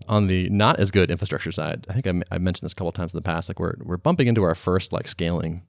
On 0.08 0.26
the 0.26 0.48
not 0.48 0.80
as 0.80 0.90
good 0.90 1.12
infrastructure 1.12 1.52
side, 1.52 1.86
I 1.88 1.92
think 1.92 2.06
I, 2.06 2.10
m- 2.10 2.22
I 2.32 2.38
mentioned 2.38 2.64
this 2.66 2.72
a 2.72 2.74
couple 2.74 2.90
times 2.90 3.12
in 3.14 3.18
the 3.18 3.22
past. 3.22 3.48
Like 3.48 3.60
we're 3.60 3.74
we're 3.84 3.98
bumping 3.98 4.26
into 4.26 4.42
our 4.42 4.56
first 4.56 4.92
like 4.92 5.06
scaling 5.06 5.62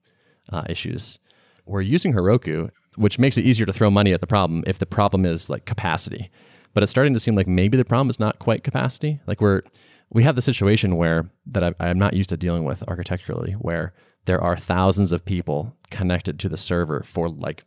uh, 0.52 0.64
issues. 0.68 1.20
We're 1.68 1.82
using 1.82 2.14
Heroku, 2.14 2.72
which 2.96 3.20
makes 3.20 3.38
it 3.38 3.46
easier 3.46 3.68
to 3.68 3.74
throw 3.74 3.92
money 3.92 4.12
at 4.12 4.22
the 4.22 4.28
problem 4.28 4.64
if 4.66 4.80
the 4.80 4.88
problem 4.88 5.24
is 5.24 5.52
like 5.52 5.66
capacity. 5.66 6.32
But 6.74 6.82
it's 6.82 6.90
starting 6.92 7.14
to 7.14 7.20
seem 7.20 7.36
like 7.36 7.48
maybe 7.48 7.78
the 7.78 7.86
problem 7.86 8.10
is 8.10 8.20
not 8.20 8.40
quite 8.40 8.64
capacity. 8.64 9.20
Like 9.28 9.40
we're 9.42 9.62
we 10.10 10.24
have 10.24 10.36
the 10.36 10.42
situation 10.42 10.96
where 10.96 11.30
that 11.46 11.64
I, 11.64 11.74
I'm 11.80 12.00
not 12.00 12.16
used 12.16 12.30
to 12.32 12.38
dealing 12.38 12.64
with 12.64 12.84
architecturally, 12.88 13.52
where 13.54 13.94
there 14.26 14.42
are 14.42 14.58
thousands 14.58 15.12
of 15.12 15.24
people 15.26 15.76
connected 15.92 16.40
to 16.40 16.50
the 16.50 16.58
server 16.58 17.04
for 17.04 17.30
like 17.30 17.64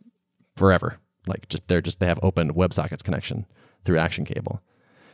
forever. 0.57 0.97
Like 1.27 1.47
just 1.49 1.67
they're 1.67 1.81
just 1.81 1.99
they 1.99 2.05
have 2.07 2.19
open 2.23 2.53
WebSockets 2.53 3.03
connection 3.03 3.45
through 3.85 3.97
Action 3.99 4.25
Cable, 4.25 4.61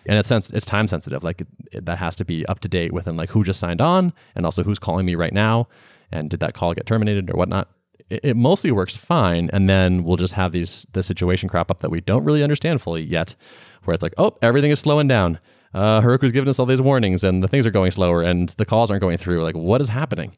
and 0.06 0.18
it's 0.18 0.28
sense 0.30 0.50
it's 0.50 0.66
time 0.66 0.88
sensitive. 0.88 1.24
Like 1.24 1.42
it, 1.42 1.48
it- 1.72 1.86
that 1.86 1.98
has 2.00 2.16
to 2.18 2.26
be 2.26 2.46
up 2.48 2.60
to 2.62 2.68
date 2.68 2.92
within 2.94 3.16
like 3.16 3.30
who 3.30 3.44
just 3.44 3.60
signed 3.60 3.82
on, 3.82 4.14
and 4.36 4.46
also 4.46 4.64
who's 4.64 4.80
calling 4.80 5.06
me 5.06 5.16
right 5.16 5.34
now, 5.34 5.68
and 6.12 6.30
did 6.30 6.40
that 6.40 6.54
call 6.54 6.74
get 6.74 6.86
terminated 6.86 7.30
or 7.30 7.38
whatnot. 7.38 7.70
It, 8.10 8.22
it 8.24 8.36
mostly 8.36 8.72
works 8.72 8.96
fine, 8.96 9.50
and 9.54 9.70
then 9.70 10.04
we'll 10.04 10.18
just 10.18 10.34
have 10.34 10.52
these 10.52 10.86
the 10.94 11.04
situation 11.04 11.48
crop 11.50 11.70
up 11.70 11.80
that 11.82 11.92
we 11.92 12.02
don't 12.02 12.24
really 12.24 12.42
understand 12.44 12.82
fully 12.82 13.04
yet, 13.06 13.36
where 13.84 13.94
it's 13.94 14.04
like 14.04 14.14
oh 14.18 14.36
everything 14.42 14.72
is 14.72 14.80
slowing 14.80 15.08
down. 15.08 15.40
Uh, 15.72 16.02
Heroku's 16.02 16.32
giving 16.32 16.50
us 16.50 16.58
all 16.58 16.66
these 16.66 16.82
warnings, 16.82 17.24
and 17.24 17.44
the 17.44 17.48
things 17.48 17.68
are 17.68 17.72
going 17.72 17.92
slower, 17.92 18.24
and 18.24 18.50
the 18.58 18.66
calls 18.66 18.90
aren't 18.90 19.02
going 19.02 19.18
through. 19.18 19.44
Like 19.44 19.56
what 19.56 19.82
is 19.82 19.90
happening? 19.90 20.36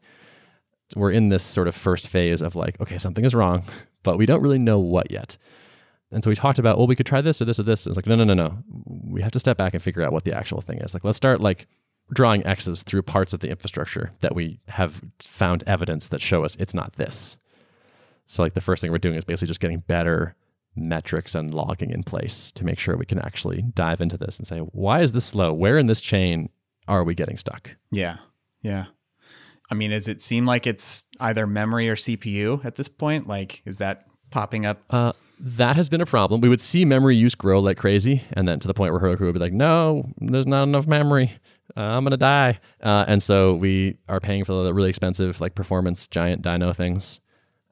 we're 0.95 1.11
in 1.11 1.29
this 1.29 1.41
sort 1.43 1.69
of 1.69 1.73
first 1.75 2.09
phase 2.09 2.41
of 2.41 2.53
like, 2.53 2.79
okay, 2.81 2.97
something 2.97 3.23
is 3.23 3.33
wrong, 3.33 3.63
but 4.03 4.17
we 4.17 4.25
don't 4.25 4.41
really 4.41 4.59
know 4.59 4.77
what 4.79 5.09
yet. 5.09 5.37
And 6.11 6.23
so 6.23 6.29
we 6.29 6.35
talked 6.35 6.59
about, 6.59 6.77
well, 6.77 6.87
we 6.87 6.95
could 6.95 7.05
try 7.05 7.21
this 7.21 7.41
or 7.41 7.45
this 7.45 7.59
or 7.59 7.63
this. 7.63 7.87
It's 7.87 7.95
like, 7.95 8.07
no, 8.07 8.15
no, 8.15 8.23
no, 8.23 8.33
no. 8.33 8.57
We 9.05 9.21
have 9.21 9.31
to 9.31 9.39
step 9.39 9.57
back 9.57 9.73
and 9.73 9.81
figure 9.81 10.03
out 10.03 10.11
what 10.11 10.25
the 10.25 10.33
actual 10.33 10.61
thing 10.61 10.79
is. 10.79 10.93
Like, 10.93 11.03
let's 11.03 11.17
start 11.17 11.39
like 11.39 11.67
drawing 12.13 12.45
X's 12.45 12.83
through 12.83 13.03
parts 13.03 13.33
of 13.33 13.39
the 13.39 13.49
infrastructure 13.49 14.11
that 14.19 14.35
we 14.35 14.59
have 14.67 15.01
found 15.19 15.63
evidence 15.65 16.07
that 16.09 16.21
show 16.21 16.43
us 16.43 16.57
it's 16.59 16.73
not 16.73 16.93
this. 16.93 17.37
So 18.25 18.43
like 18.43 18.53
the 18.53 18.61
first 18.61 18.81
thing 18.81 18.91
we're 18.91 18.97
doing 18.97 19.15
is 19.15 19.23
basically 19.23 19.47
just 19.47 19.59
getting 19.59 19.79
better 19.79 20.35
metrics 20.75 21.35
and 21.35 21.53
logging 21.53 21.91
in 21.91 22.03
place 22.03 22.51
to 22.51 22.65
make 22.65 22.79
sure 22.79 22.95
we 22.95 23.05
can 23.05 23.19
actually 23.19 23.61
dive 23.61 24.01
into 24.01 24.17
this 24.17 24.37
and 24.37 24.47
say, 24.47 24.59
why 24.59 25.01
is 25.01 25.11
this 25.11 25.25
slow? 25.25 25.53
Where 25.53 25.77
in 25.77 25.87
this 25.87 26.01
chain 26.01 26.49
are 26.87 27.03
we 27.03 27.15
getting 27.15 27.37
stuck? 27.37 27.71
Yeah. 27.91 28.17
Yeah. 28.61 28.85
I 29.69 29.73
mean, 29.73 29.91
does 29.91 30.07
it 30.07 30.21
seem 30.21 30.45
like 30.45 30.67
it's 30.67 31.05
either 31.19 31.47
memory 31.47 31.89
or 31.89 31.95
CPU 31.95 32.63
at 32.65 32.75
this 32.75 32.89
point? 32.89 33.27
Like, 33.27 33.61
is 33.65 33.77
that 33.77 34.05
popping 34.29 34.65
up? 34.65 34.83
Uh, 34.89 35.13
That 35.43 35.75
has 35.75 35.89
been 35.89 36.01
a 36.01 36.05
problem. 36.05 36.39
We 36.41 36.49
would 36.49 36.61
see 36.61 36.85
memory 36.85 37.15
use 37.15 37.33
grow 37.33 37.59
like 37.59 37.77
crazy, 37.77 38.23
and 38.33 38.47
then 38.47 38.59
to 38.59 38.67
the 38.67 38.75
point 38.75 38.93
where 38.93 39.01
Heroku 39.01 39.21
would 39.21 39.33
be 39.33 39.39
like, 39.39 39.53
"No, 39.53 40.07
there's 40.19 40.45
not 40.45 40.63
enough 40.63 40.85
memory. 40.85 41.33
Uh, 41.75 41.81
I'm 41.81 42.03
gonna 42.03 42.17
die." 42.17 42.59
Uh, 42.83 43.05
and 43.07 43.23
so 43.23 43.55
we 43.55 43.97
are 44.07 44.19
paying 44.19 44.43
for 44.43 44.63
the 44.63 44.71
really 44.71 44.89
expensive 44.89 45.41
like 45.41 45.55
performance 45.55 46.07
giant 46.07 46.43
dyno 46.43 46.75
things, 46.75 47.21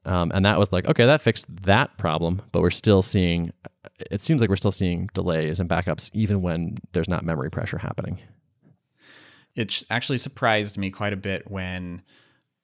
um, 0.04 0.32
and 0.34 0.44
that 0.44 0.58
was 0.58 0.72
like, 0.72 0.86
okay, 0.86 1.06
that 1.06 1.20
fixed 1.20 1.46
that 1.62 1.96
problem, 1.98 2.42
but 2.52 2.62
we're 2.62 2.70
still 2.70 3.02
seeing. 3.02 3.52
It 4.10 4.22
seems 4.22 4.40
like 4.40 4.50
we're 4.50 4.56
still 4.56 4.72
seeing 4.72 5.08
delays 5.14 5.60
and 5.60 5.68
backups 5.68 6.10
even 6.12 6.42
when 6.42 6.76
there's 6.92 7.08
not 7.08 7.24
memory 7.24 7.50
pressure 7.50 7.78
happening. 7.78 8.18
It 9.54 9.82
actually 9.90 10.18
surprised 10.18 10.78
me 10.78 10.90
quite 10.90 11.12
a 11.12 11.16
bit 11.16 11.50
when 11.50 12.02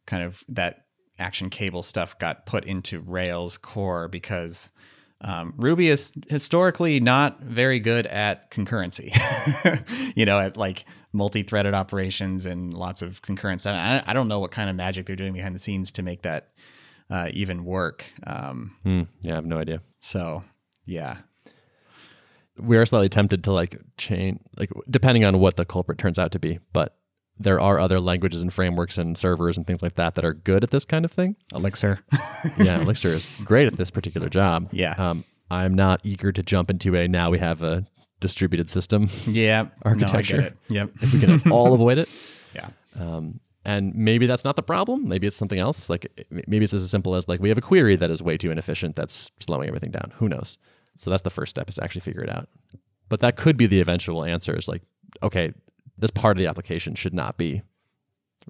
kind 0.07 0.23
of 0.23 0.42
that 0.49 0.87
action 1.19 1.51
cable 1.51 1.83
stuff 1.83 2.19
got 2.19 2.47
put 2.47 2.64
into 2.64 3.01
Rails 3.01 3.59
core 3.59 4.09
because 4.09 4.71
um, 5.23 5.55
Ruby 5.57 5.89
is 5.89 6.13
historically 6.29 7.01
not 7.01 7.41
very 7.41 7.81
good 7.81 8.07
at 8.09 8.51
concurrency, 8.51 9.15
you 10.17 10.27
know, 10.27 10.39
at 10.39 10.57
like 10.57 10.85
multi 11.13 11.43
threaded 11.43 11.73
operations 11.73 12.45
and 12.45 12.75
lots 12.75 13.01
of 13.01 13.23
concurrent 13.23 13.61
stuff. 13.61 13.77
I, 13.77 14.03
I, 14.07 14.13
don't 14.13 14.29
know 14.29 14.41
what 14.41 14.51
kind 14.51 14.69
of 14.69 14.77
magic 14.77 15.07
they're 15.07 15.17
doing 15.17 15.33
behind 15.33 15.55
the 15.55 15.59
scenes 15.59 15.91
to 15.93 16.03
make 16.03 16.23
that 16.23 16.51
uh, 17.09 17.31
even 17.33 17.65
work. 17.65 18.05
Um, 18.27 18.77
hmm, 18.83 19.03
yeah, 19.23 19.33
I 19.33 19.35
have 19.37 19.47
no 19.47 19.59
idea. 19.59 19.81
So, 20.01 20.45
yeah. 20.85 21.19
We 22.59 22.77
are 22.77 22.87
slightly 22.87 23.09
tempted 23.09 23.45
to 23.45 23.53
like 23.53 23.81
chain, 23.97 24.41
like 24.59 24.71
depending 24.91 25.25
on 25.25 25.39
what 25.41 25.57
the 25.57 25.65
culprit 25.65 25.99
turns 25.99 26.19
out 26.19 26.33
to 26.33 26.39
be, 26.39 26.59
but 26.73 26.97
there 27.38 27.61
are 27.61 27.79
other 27.79 28.01
languages 28.01 28.40
and 28.40 28.53
frameworks 28.53 28.99
and 28.99 29.16
servers 29.16 29.57
and 29.57 29.66
things 29.66 29.83
like 29.83 29.96
that 29.96 30.14
that 30.14 30.25
are 30.25 30.35
good 30.35 30.64
at 30.64 30.70
this 30.70 30.85
kind 30.85 31.05
of 31.05 31.12
thing. 31.12 31.37
Elixir. 31.55 32.01
yeah, 32.59 32.81
Elixir 32.81 33.09
is 33.09 33.29
great 33.44 33.66
at 33.66 33.77
this 33.77 33.90
particular 33.90 34.29
job. 34.29 34.68
Yeah. 34.72 34.92
Um, 34.92 35.25
I'm 35.51 35.75
not 35.75 36.01
eager 36.03 36.33
to 36.33 36.42
jump 36.42 36.70
into 36.70 36.96
a 36.96 37.07
now 37.07 37.31
we 37.31 37.38
have 37.38 37.62
a 37.62 37.87
distributed 38.20 38.68
system. 38.68 39.11
Yeah. 39.27 39.66
Architecture. 39.83 40.40
No, 40.40 40.51
yep. 40.68 40.90
If 41.01 41.12
we 41.12 41.20
can 41.20 41.40
all 41.53 41.75
avoid 41.75 41.99
it. 41.99 42.09
Yeah. 42.55 42.68
Um, 42.99 43.40
and 43.64 43.94
maybe 43.94 44.27
that's 44.27 44.44
not 44.44 44.57
the 44.57 44.62
problem. 44.62 45.09
Maybe 45.09 45.27
it's 45.27 45.37
something 45.37 45.59
else. 45.59 45.90
Like 45.90 46.27
maybe 46.31 46.64
it's 46.64 46.72
as 46.72 46.88
simple 46.88 47.14
as 47.16 47.29
like 47.29 47.40
we 47.40 47.49
have 47.49 47.59
a 47.59 47.62
query 47.62 47.96
that 47.96 48.11
is 48.11 48.22
way 48.22 48.37
too 48.37 48.51
inefficient 48.51 48.96
that's 48.96 49.31
slowing 49.40 49.68
everything 49.68 49.90
down. 49.90 50.12
Who 50.18 50.29
knows? 50.29 50.57
So 50.96 51.11
that's 51.11 51.22
the 51.22 51.31
first 51.31 51.51
step 51.51 51.68
is 51.68 51.75
to 51.75 51.85
actually 51.85 52.01
figure 52.01 52.22
it 52.22 52.31
out. 52.31 52.49
But 53.09 53.20
that 53.20 53.37
could 53.37 53.57
be 53.57 53.66
the 53.66 53.81
eventual 53.81 54.25
answer 54.25 54.57
is 54.57 54.68
like, 54.68 54.83
okay, 55.22 55.53
this 55.99 56.11
part 56.11 56.37
of 56.37 56.41
the 56.41 56.47
application 56.47 56.95
should 56.95 57.15
not 57.15 57.37
be 57.37 57.63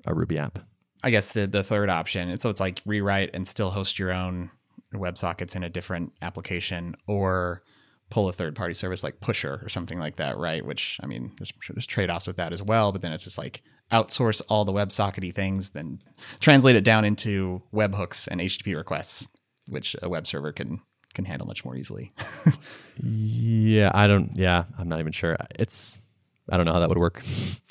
a 0.04 0.14
Ruby 0.14 0.38
app. 0.38 0.58
I 1.02 1.10
guess 1.10 1.32
the 1.32 1.46
the 1.46 1.62
third 1.62 1.88
option. 1.88 2.28
And 2.30 2.40
so 2.40 2.50
it's 2.50 2.60
like 2.60 2.82
rewrite 2.84 3.30
and 3.34 3.46
still 3.46 3.70
host 3.70 3.98
your 3.98 4.12
own 4.12 4.50
WebSockets 4.94 5.54
in 5.54 5.62
a 5.62 5.70
different 5.70 6.12
application 6.22 6.96
or 7.06 7.62
pull 8.10 8.28
a 8.28 8.32
third 8.32 8.54
party 8.54 8.74
service 8.74 9.02
like 9.02 9.20
Pusher 9.20 9.60
or 9.62 9.68
something 9.68 9.98
like 9.98 10.16
that, 10.16 10.38
right? 10.38 10.64
Which 10.64 10.98
I 11.02 11.06
mean, 11.06 11.32
there's 11.38 11.52
there's 11.68 11.86
trade 11.86 12.10
offs 12.10 12.26
with 12.26 12.36
that 12.36 12.52
as 12.52 12.62
well. 12.62 12.92
But 12.92 13.02
then 13.02 13.12
it's 13.12 13.24
just 13.24 13.38
like 13.38 13.62
outsource 13.92 14.42
all 14.48 14.64
the 14.64 14.72
WebSockety 14.72 15.34
things, 15.34 15.70
then 15.70 16.00
translate 16.40 16.76
it 16.76 16.84
down 16.84 17.04
into 17.04 17.62
webhooks 17.72 18.26
and 18.26 18.40
HTTP 18.40 18.76
requests, 18.76 19.28
which 19.68 19.96
a 20.02 20.08
web 20.08 20.26
server 20.26 20.52
can 20.52 20.80
can 21.14 21.24
handle 21.24 21.46
much 21.46 21.64
more 21.64 21.76
easily. 21.76 22.12
yeah, 23.02 23.90
I 23.94 24.06
don't. 24.06 24.36
Yeah, 24.36 24.64
I'm 24.78 24.88
not 24.88 25.00
even 25.00 25.12
sure. 25.12 25.36
It's 25.58 25.98
I 26.50 26.56
don't 26.56 26.66
know 26.66 26.72
how 26.72 26.80
that 26.80 26.88
would 26.88 26.98
work. 26.98 27.22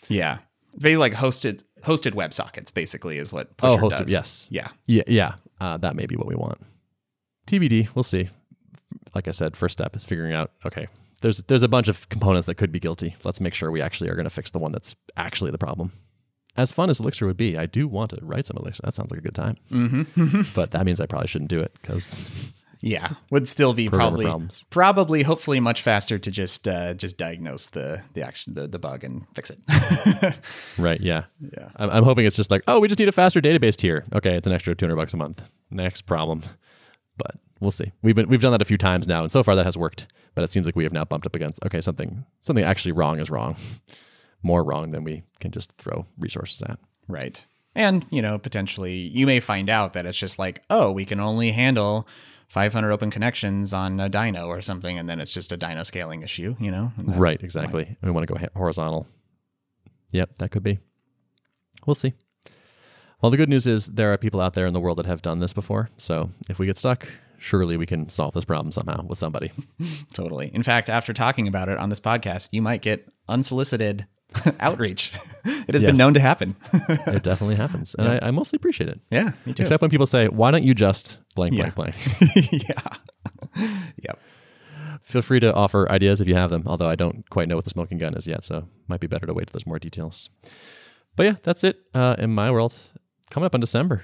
Yeah, 0.07 0.39
they 0.77 0.97
like 0.97 1.13
hosted 1.13 1.63
hosted 1.83 2.13
WebSockets 2.13 2.73
basically 2.73 3.17
is 3.17 3.31
what 3.31 3.55
Pusher 3.57 3.73
oh 3.73 3.77
hosted 3.89 3.97
does. 4.05 4.11
yes 4.11 4.47
Yeah. 4.49 4.69
yeah 4.87 5.03
yeah 5.07 5.35
uh, 5.61 5.77
that 5.77 5.95
may 5.95 6.05
be 6.05 6.15
what 6.15 6.27
we 6.27 6.35
want. 6.35 6.59
TBD, 7.47 7.89
we'll 7.95 8.03
see. 8.03 8.29
Like 9.13 9.27
I 9.27 9.31
said, 9.31 9.55
first 9.55 9.73
step 9.73 9.95
is 9.95 10.03
figuring 10.03 10.33
out 10.33 10.51
okay. 10.65 10.87
There's 11.21 11.37
there's 11.43 11.63
a 11.63 11.67
bunch 11.67 11.87
of 11.87 12.09
components 12.09 12.47
that 12.47 12.55
could 12.55 12.71
be 12.71 12.79
guilty. 12.79 13.15
Let's 13.23 13.39
make 13.39 13.53
sure 13.53 13.71
we 13.71 13.81
actually 13.81 14.09
are 14.09 14.15
going 14.15 14.25
to 14.25 14.29
fix 14.29 14.51
the 14.51 14.59
one 14.59 14.71
that's 14.71 14.95
actually 15.15 15.51
the 15.51 15.57
problem. 15.57 15.93
As 16.57 16.71
fun 16.71 16.89
as 16.89 16.99
Elixir 16.99 17.25
would 17.25 17.37
be, 17.37 17.57
I 17.57 17.65
do 17.65 17.87
want 17.87 18.11
to 18.11 18.19
write 18.21 18.45
some 18.45 18.57
Elixir. 18.57 18.81
That 18.83 18.93
sounds 18.95 19.11
like 19.11 19.19
a 19.19 19.23
good 19.23 19.35
time. 19.35 19.57
Mm-hmm. 19.71 20.41
but 20.55 20.71
that 20.71 20.85
means 20.85 21.01
I 21.01 21.05
probably 21.05 21.27
shouldn't 21.27 21.49
do 21.49 21.59
it 21.59 21.73
because 21.81 22.29
Yeah, 22.85 23.13
would 23.31 23.47
still 23.47 23.73
be 23.73 23.89
probably 23.89 24.25
problems. 24.25 24.63
probably 24.69 25.23
hopefully 25.23 25.59
much 25.59 25.81
faster 25.81 26.19
to 26.19 26.29
just 26.29 26.67
uh, 26.67 26.93
just 26.93 27.17
diagnose 27.17 27.65
the 27.65 28.03
the 28.13 28.21
action 28.21 28.53
the, 28.53 28.67
the 28.67 28.77
bug 28.77 29.03
and 29.03 29.25
fix 29.33 29.49
it. 29.49 29.59
right, 30.77 31.01
yeah. 31.01 31.23
yeah. 31.41 31.69
I'm, 31.77 31.89
I'm 31.89 32.03
hoping 32.03 32.27
it's 32.27 32.35
just 32.35 32.51
like, 32.51 32.61
oh, 32.67 32.79
we 32.79 32.87
just 32.87 32.99
need 32.99 33.09
a 33.09 33.11
faster 33.11 33.41
database 33.41 33.75
tier. 33.75 34.05
Okay, 34.13 34.35
it's 34.35 34.45
an 34.45 34.53
extra 34.53 34.75
200 34.75 34.95
bucks 34.95 35.15
a 35.15 35.17
month. 35.17 35.41
Next 35.71 36.03
problem. 36.03 36.43
But 37.17 37.37
we'll 37.59 37.71
see. 37.71 37.91
We've 38.03 38.13
been 38.13 38.29
we've 38.29 38.41
done 38.41 38.51
that 38.51 38.61
a 38.61 38.65
few 38.65 38.77
times 38.77 39.07
now, 39.07 39.23
and 39.23 39.31
so 39.31 39.41
far 39.41 39.55
that 39.55 39.65
has 39.65 39.75
worked. 39.75 40.05
But 40.35 40.43
it 40.43 40.51
seems 40.51 40.67
like 40.67 40.75
we 40.75 40.83
have 40.83 40.93
now 40.93 41.05
bumped 41.05 41.25
up 41.25 41.35
against 41.35 41.65
okay, 41.65 41.81
something 41.81 42.23
something 42.41 42.63
actually 42.63 42.91
wrong 42.91 43.19
is 43.19 43.31
wrong, 43.31 43.55
more 44.43 44.63
wrong 44.63 44.91
than 44.91 45.03
we 45.03 45.23
can 45.39 45.49
just 45.49 45.71
throw 45.79 46.05
resources 46.19 46.61
at. 46.61 46.77
Right. 47.07 47.47
And, 47.73 48.05
you 48.09 48.21
know, 48.21 48.37
potentially 48.37 48.93
you 48.93 49.25
may 49.25 49.41
find 49.41 49.69
out 49.69 49.93
that 49.93 50.05
it's 50.05 50.17
just 50.17 50.39
like, 50.39 50.61
oh, 50.69 50.91
we 50.91 51.03
can 51.03 51.19
only 51.19 51.51
handle 51.51 52.07
500 52.55 52.93
open 52.93 53.11
connections 53.11 53.73
on 53.73 53.99
a 53.99 54.09
dyno 54.09 54.47
or 54.47 54.61
something. 54.61 54.97
And 54.97 55.09
then 55.09 55.19
it's 55.19 55.33
just 55.33 55.51
a 55.51 55.57
dyno 55.57 55.85
scaling 55.85 56.21
issue, 56.21 56.55
you 56.57 56.71
know? 56.71 56.93
Right, 56.97 57.43
exactly. 57.43 57.97
We 58.01 58.11
want 58.11 58.25
to 58.25 58.33
go 58.33 58.39
horizontal. 58.55 59.07
Yep, 60.11 60.37
that 60.39 60.51
could 60.51 60.63
be. 60.63 60.79
We'll 61.85 61.95
see. 61.95 62.13
Well, 63.21 63.29
the 63.29 63.35
good 63.35 63.49
news 63.49 63.67
is 63.67 63.87
there 63.87 64.13
are 64.13 64.17
people 64.17 64.39
out 64.39 64.53
there 64.53 64.65
in 64.67 64.73
the 64.73 64.79
world 64.79 64.99
that 64.99 65.05
have 65.05 65.21
done 65.21 65.39
this 65.39 65.51
before. 65.51 65.89
So 65.97 66.29
if 66.47 66.57
we 66.57 66.65
get 66.65 66.77
stuck, 66.77 67.05
surely 67.39 67.75
we 67.75 67.85
can 67.85 68.07
solve 68.07 68.33
this 68.33 68.45
problem 68.45 68.71
somehow 68.71 69.05
with 69.05 69.19
somebody. 69.19 69.51
Totally. 70.13 70.49
In 70.53 70.63
fact, 70.63 70.89
after 70.89 71.11
talking 71.11 71.49
about 71.49 71.67
it 71.67 71.77
on 71.77 71.89
this 71.89 71.99
podcast, 71.99 72.47
you 72.53 72.61
might 72.61 72.81
get 72.81 73.05
unsolicited 73.27 74.07
outreach. 74.59 75.11
it 75.45 75.73
has 75.73 75.81
Yes. 75.81 75.91
been 75.91 75.97
known 75.97 76.13
to 76.13 76.19
happen. 76.19 76.55
it 76.73 77.23
definitely 77.23 77.55
happens. 77.55 77.95
And 77.95 78.07
I, 78.07 78.19
I 78.27 78.31
mostly 78.31 78.57
appreciate 78.57 78.89
it. 78.89 78.99
yeah, 79.11 79.31
me 79.45 79.53
too. 79.53 79.63
Except 79.63 79.81
when 79.81 79.89
people 79.89 80.07
say, 80.07 80.27
why 80.27 80.51
don't 80.51 80.63
you 80.63 80.73
just 80.73 81.17
blank, 81.35 81.53
Yeah. 81.53 81.69
blank, 81.69 81.95
blank? 82.13 82.51
yeah. 82.51 83.61
yep. 84.03 84.19
Feel 85.03 85.21
free 85.21 85.39
to 85.39 85.53
offer 85.53 85.89
ideas 85.91 86.19
if 86.21 86.27
you 86.27 86.35
have 86.35 86.49
them, 86.49 86.63
although 86.65 86.87
I 86.87 86.95
don't 86.95 87.29
quite 87.29 87.47
know 87.47 87.55
what 87.55 87.63
the 87.63 87.69
smoking 87.69 87.97
gun 87.97 88.15
is 88.15 88.25
yet, 88.25 88.43
so 88.43 88.67
might 88.87 88.99
be 88.99 89.07
better 89.07 89.25
to 89.27 89.33
wait 89.33 89.47
till 89.47 89.53
there's 89.53 89.67
more 89.67 89.79
details. 89.79 90.29
But 91.15 91.25
yeah, 91.25 91.35
that's 91.43 91.63
it 91.63 91.77
uh, 91.93 92.15
in 92.17 92.31
my 92.33 92.49
world. 92.51 92.75
Coming 93.29 93.45
up 93.45 93.53
on 93.53 93.61
December. 93.61 94.03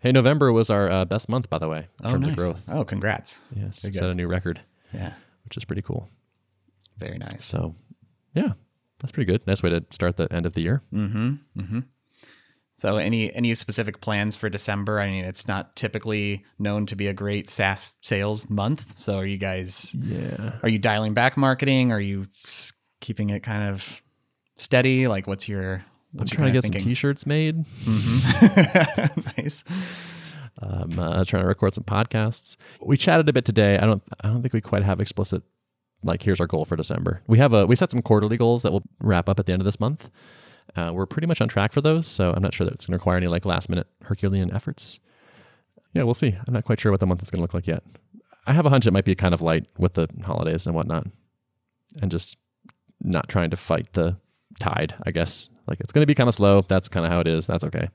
Hey, 0.00 0.12
November 0.12 0.52
was 0.52 0.70
our 0.70 0.88
uh, 0.90 1.04
best 1.04 1.28
month, 1.28 1.50
by 1.50 1.58
the 1.58 1.68
way, 1.68 1.88
in 2.00 2.06
Oh, 2.06 2.10
terms 2.12 2.22
nice. 2.26 2.30
of 2.32 2.36
growth. 2.36 2.64
Oh, 2.68 2.84
congrats. 2.84 3.38
Yes, 3.54 3.80
Very 3.82 3.92
set 3.94 4.02
good. 4.02 4.10
a 4.10 4.14
new 4.14 4.28
record, 4.28 4.60
Yeah. 4.92 5.14
which 5.44 5.56
is 5.56 5.64
pretty 5.64 5.82
cool. 5.82 6.08
Very 6.98 7.18
nice. 7.18 7.44
So, 7.44 7.74
yeah, 8.34 8.52
that's 8.98 9.12
pretty 9.12 9.30
good. 9.30 9.46
Nice 9.46 9.62
way 9.62 9.70
to 9.70 9.84
start 9.90 10.16
the 10.16 10.32
end 10.32 10.46
of 10.46 10.54
the 10.54 10.62
year. 10.62 10.82
Mm-hmm. 10.92 11.34
Mm-hmm. 11.58 11.78
So, 12.78 12.96
any 12.98 13.34
any 13.34 13.54
specific 13.54 14.00
plans 14.02 14.36
for 14.36 14.50
December? 14.50 15.00
I 15.00 15.10
mean, 15.10 15.24
it's 15.24 15.48
not 15.48 15.76
typically 15.76 16.44
known 16.58 16.84
to 16.86 16.96
be 16.96 17.06
a 17.08 17.14
great 17.14 17.48
SaaS 17.48 17.94
sales 18.02 18.50
month. 18.50 18.98
So, 18.98 19.16
are 19.16 19.24
you 19.26 19.38
guys 19.38 19.94
Yeah. 19.94 20.58
are 20.62 20.68
you 20.68 20.78
dialing 20.78 21.14
back 21.14 21.36
marketing? 21.38 21.90
Are 21.92 22.00
you 22.00 22.26
keeping 23.00 23.30
it 23.30 23.42
kind 23.42 23.70
of 23.70 24.02
steady? 24.56 25.08
Like, 25.08 25.26
what's 25.26 25.48
your 25.48 25.74
I'm 25.76 25.82
what's 26.12 26.32
your 26.32 26.36
trying 26.38 26.52
to 26.52 26.60
get 26.60 26.68
of 26.68 26.74
some? 26.74 26.88
T-shirts 26.88 27.24
made. 27.26 27.64
Mm-hmm. 27.84 29.20
nice. 29.38 29.64
I'm 30.58 30.98
uh, 30.98 31.24
trying 31.24 31.42
to 31.42 31.48
record 31.48 31.74
some 31.74 31.84
podcasts. 31.84 32.56
We 32.80 32.96
chatted 32.96 33.28
a 33.28 33.32
bit 33.32 33.44
today. 33.44 33.78
I 33.78 33.86
don't. 33.86 34.02
I 34.22 34.28
don't 34.28 34.42
think 34.42 34.52
we 34.54 34.60
quite 34.60 34.82
have 34.82 35.00
explicit. 35.00 35.42
Like, 36.06 36.22
here's 36.22 36.40
our 36.40 36.46
goal 36.46 36.64
for 36.64 36.76
December. 36.76 37.22
We 37.26 37.38
have 37.38 37.52
a. 37.52 37.66
We 37.66 37.76
set 37.76 37.90
some 37.90 38.02
quarterly 38.02 38.36
goals 38.36 38.62
that 38.62 38.72
will 38.72 38.84
wrap 39.00 39.28
up 39.28 39.38
at 39.38 39.46
the 39.46 39.52
end 39.52 39.60
of 39.60 39.66
this 39.66 39.80
month. 39.80 40.10
Uh, 40.74 40.92
we're 40.94 41.06
pretty 41.06 41.26
much 41.26 41.40
on 41.40 41.48
track 41.48 41.72
for 41.72 41.80
those, 41.80 42.06
so 42.06 42.32
I'm 42.32 42.42
not 42.42 42.54
sure 42.54 42.64
that 42.64 42.74
it's 42.74 42.86
going 42.86 42.92
to 42.92 43.00
require 43.00 43.16
any 43.16 43.28
like 43.28 43.44
last 43.44 43.68
minute 43.68 43.86
Herculean 44.02 44.52
efforts. 44.54 45.00
Yeah, 45.94 46.02
we'll 46.02 46.14
see. 46.14 46.36
I'm 46.46 46.54
not 46.54 46.64
quite 46.64 46.80
sure 46.80 46.92
what 46.92 47.00
the 47.00 47.06
month 47.06 47.22
is 47.22 47.30
going 47.30 47.38
to 47.38 47.42
look 47.42 47.54
like 47.54 47.66
yet. 47.66 47.82
I 48.46 48.52
have 48.52 48.66
a 48.66 48.70
hunch 48.70 48.86
it 48.86 48.92
might 48.92 49.04
be 49.04 49.14
kind 49.14 49.34
of 49.34 49.42
light 49.42 49.66
with 49.78 49.94
the 49.94 50.08
holidays 50.24 50.66
and 50.66 50.74
whatnot, 50.74 51.06
and 52.00 52.10
just 52.10 52.36
not 53.00 53.28
trying 53.28 53.50
to 53.50 53.56
fight 53.56 53.92
the 53.92 54.16
tide. 54.60 54.94
I 55.04 55.10
guess 55.10 55.50
like 55.66 55.80
it's 55.80 55.92
going 55.92 56.02
to 56.02 56.06
be 56.06 56.14
kind 56.14 56.28
of 56.28 56.34
slow. 56.34 56.62
That's 56.62 56.88
kind 56.88 57.04
of 57.04 57.12
how 57.12 57.20
it 57.20 57.26
is. 57.26 57.46
That's 57.46 57.64
okay. 57.64 57.88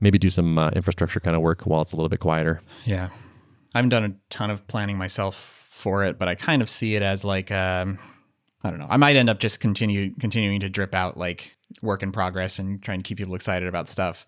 Maybe 0.00 0.18
do 0.18 0.30
some 0.30 0.58
uh, 0.58 0.70
infrastructure 0.70 1.20
kind 1.20 1.36
of 1.36 1.42
work 1.42 1.62
while 1.62 1.82
it's 1.82 1.92
a 1.92 1.96
little 1.96 2.08
bit 2.08 2.20
quieter. 2.20 2.60
Yeah. 2.84 3.08
I 3.74 3.78
haven't 3.78 3.90
done 3.90 4.04
a 4.04 4.14
ton 4.30 4.50
of 4.50 4.66
planning 4.68 4.98
myself 4.98 5.65
for 5.76 6.04
it, 6.04 6.18
but 6.18 6.26
I 6.28 6.34
kind 6.34 6.62
of 6.62 6.68
see 6.68 6.96
it 6.96 7.02
as 7.02 7.24
like 7.24 7.50
um 7.52 7.98
I 8.64 8.70
don't 8.70 8.78
know. 8.80 8.86
I 8.90 8.96
might 8.96 9.14
end 9.16 9.28
up 9.30 9.38
just 9.38 9.60
continue 9.60 10.14
continuing 10.18 10.60
to 10.60 10.68
drip 10.68 10.94
out 10.94 11.16
like 11.16 11.52
work 11.82 12.02
in 12.02 12.10
progress 12.12 12.58
and 12.58 12.82
trying 12.82 13.00
to 13.00 13.02
keep 13.06 13.18
people 13.18 13.34
excited 13.34 13.68
about 13.68 13.88
stuff. 13.88 14.26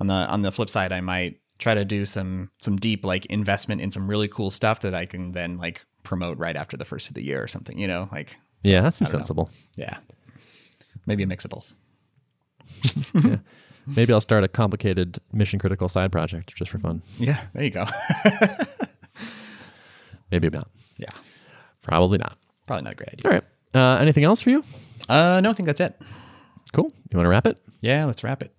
On 0.00 0.06
the 0.06 0.14
on 0.14 0.42
the 0.42 0.52
flip 0.52 0.70
side, 0.70 0.92
I 0.92 1.00
might 1.00 1.40
try 1.58 1.74
to 1.74 1.84
do 1.84 2.06
some 2.06 2.50
some 2.58 2.76
deep 2.76 3.04
like 3.04 3.26
investment 3.26 3.80
in 3.80 3.90
some 3.90 4.08
really 4.08 4.28
cool 4.28 4.50
stuff 4.50 4.80
that 4.80 4.94
I 4.94 5.06
can 5.06 5.32
then 5.32 5.58
like 5.58 5.84
promote 6.02 6.38
right 6.38 6.56
after 6.56 6.76
the 6.76 6.84
first 6.84 7.08
of 7.08 7.14
the 7.14 7.22
year 7.22 7.42
or 7.42 7.48
something, 7.48 7.78
you 7.78 7.86
know? 7.86 8.08
Like 8.12 8.36
Yeah, 8.62 8.80
that 8.82 8.94
seems 8.94 9.10
don't 9.10 9.20
know. 9.20 9.22
sensible. 9.24 9.50
yeah. 9.76 9.98
Maybe 11.06 11.22
a 11.22 11.26
mix 11.26 11.44
of 11.44 11.50
both. 11.50 11.74
Maybe 13.86 14.12
I'll 14.14 14.20
start 14.22 14.44
a 14.44 14.48
complicated 14.48 15.18
mission 15.32 15.58
critical 15.58 15.88
side 15.88 16.10
project 16.10 16.54
just 16.56 16.70
for 16.70 16.78
fun. 16.78 17.02
Yeah, 17.18 17.40
there 17.52 17.64
you 17.64 17.70
go. 17.70 17.84
Maybe 20.30 20.48
not. 20.50 20.68
Yeah, 20.96 21.08
Probably 21.82 22.18
not. 22.18 22.36
probably 22.66 22.84
not 22.84 22.92
a 22.92 22.96
great 22.96 23.08
idea. 23.12 23.24
All 23.26 23.32
right. 23.32 23.44
Uh, 23.74 24.00
anything 24.00 24.24
else 24.24 24.40
for 24.42 24.50
you? 24.50 24.64
Uh, 25.08 25.40
no, 25.42 25.50
I 25.50 25.52
think 25.52 25.66
that's 25.66 25.80
it. 25.80 26.00
Cool. 26.72 26.92
You 27.10 27.16
want 27.16 27.26
to 27.26 27.30
wrap 27.30 27.46
it? 27.46 27.58
Yeah, 27.80 28.04
let's 28.06 28.22
wrap 28.24 28.42
it. 28.42 28.52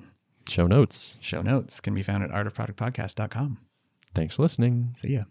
Show 0.47 0.67
notes. 0.67 1.17
Show 1.21 1.41
notes 1.41 1.79
can 1.79 1.93
be 1.95 2.03
found 2.03 2.23
at 2.23 2.29
artofproductpodcast.com. 2.31 3.57
Thanks 4.13 4.35
for 4.35 4.43
listening. 4.43 4.93
See 4.97 5.13
ya. 5.15 5.23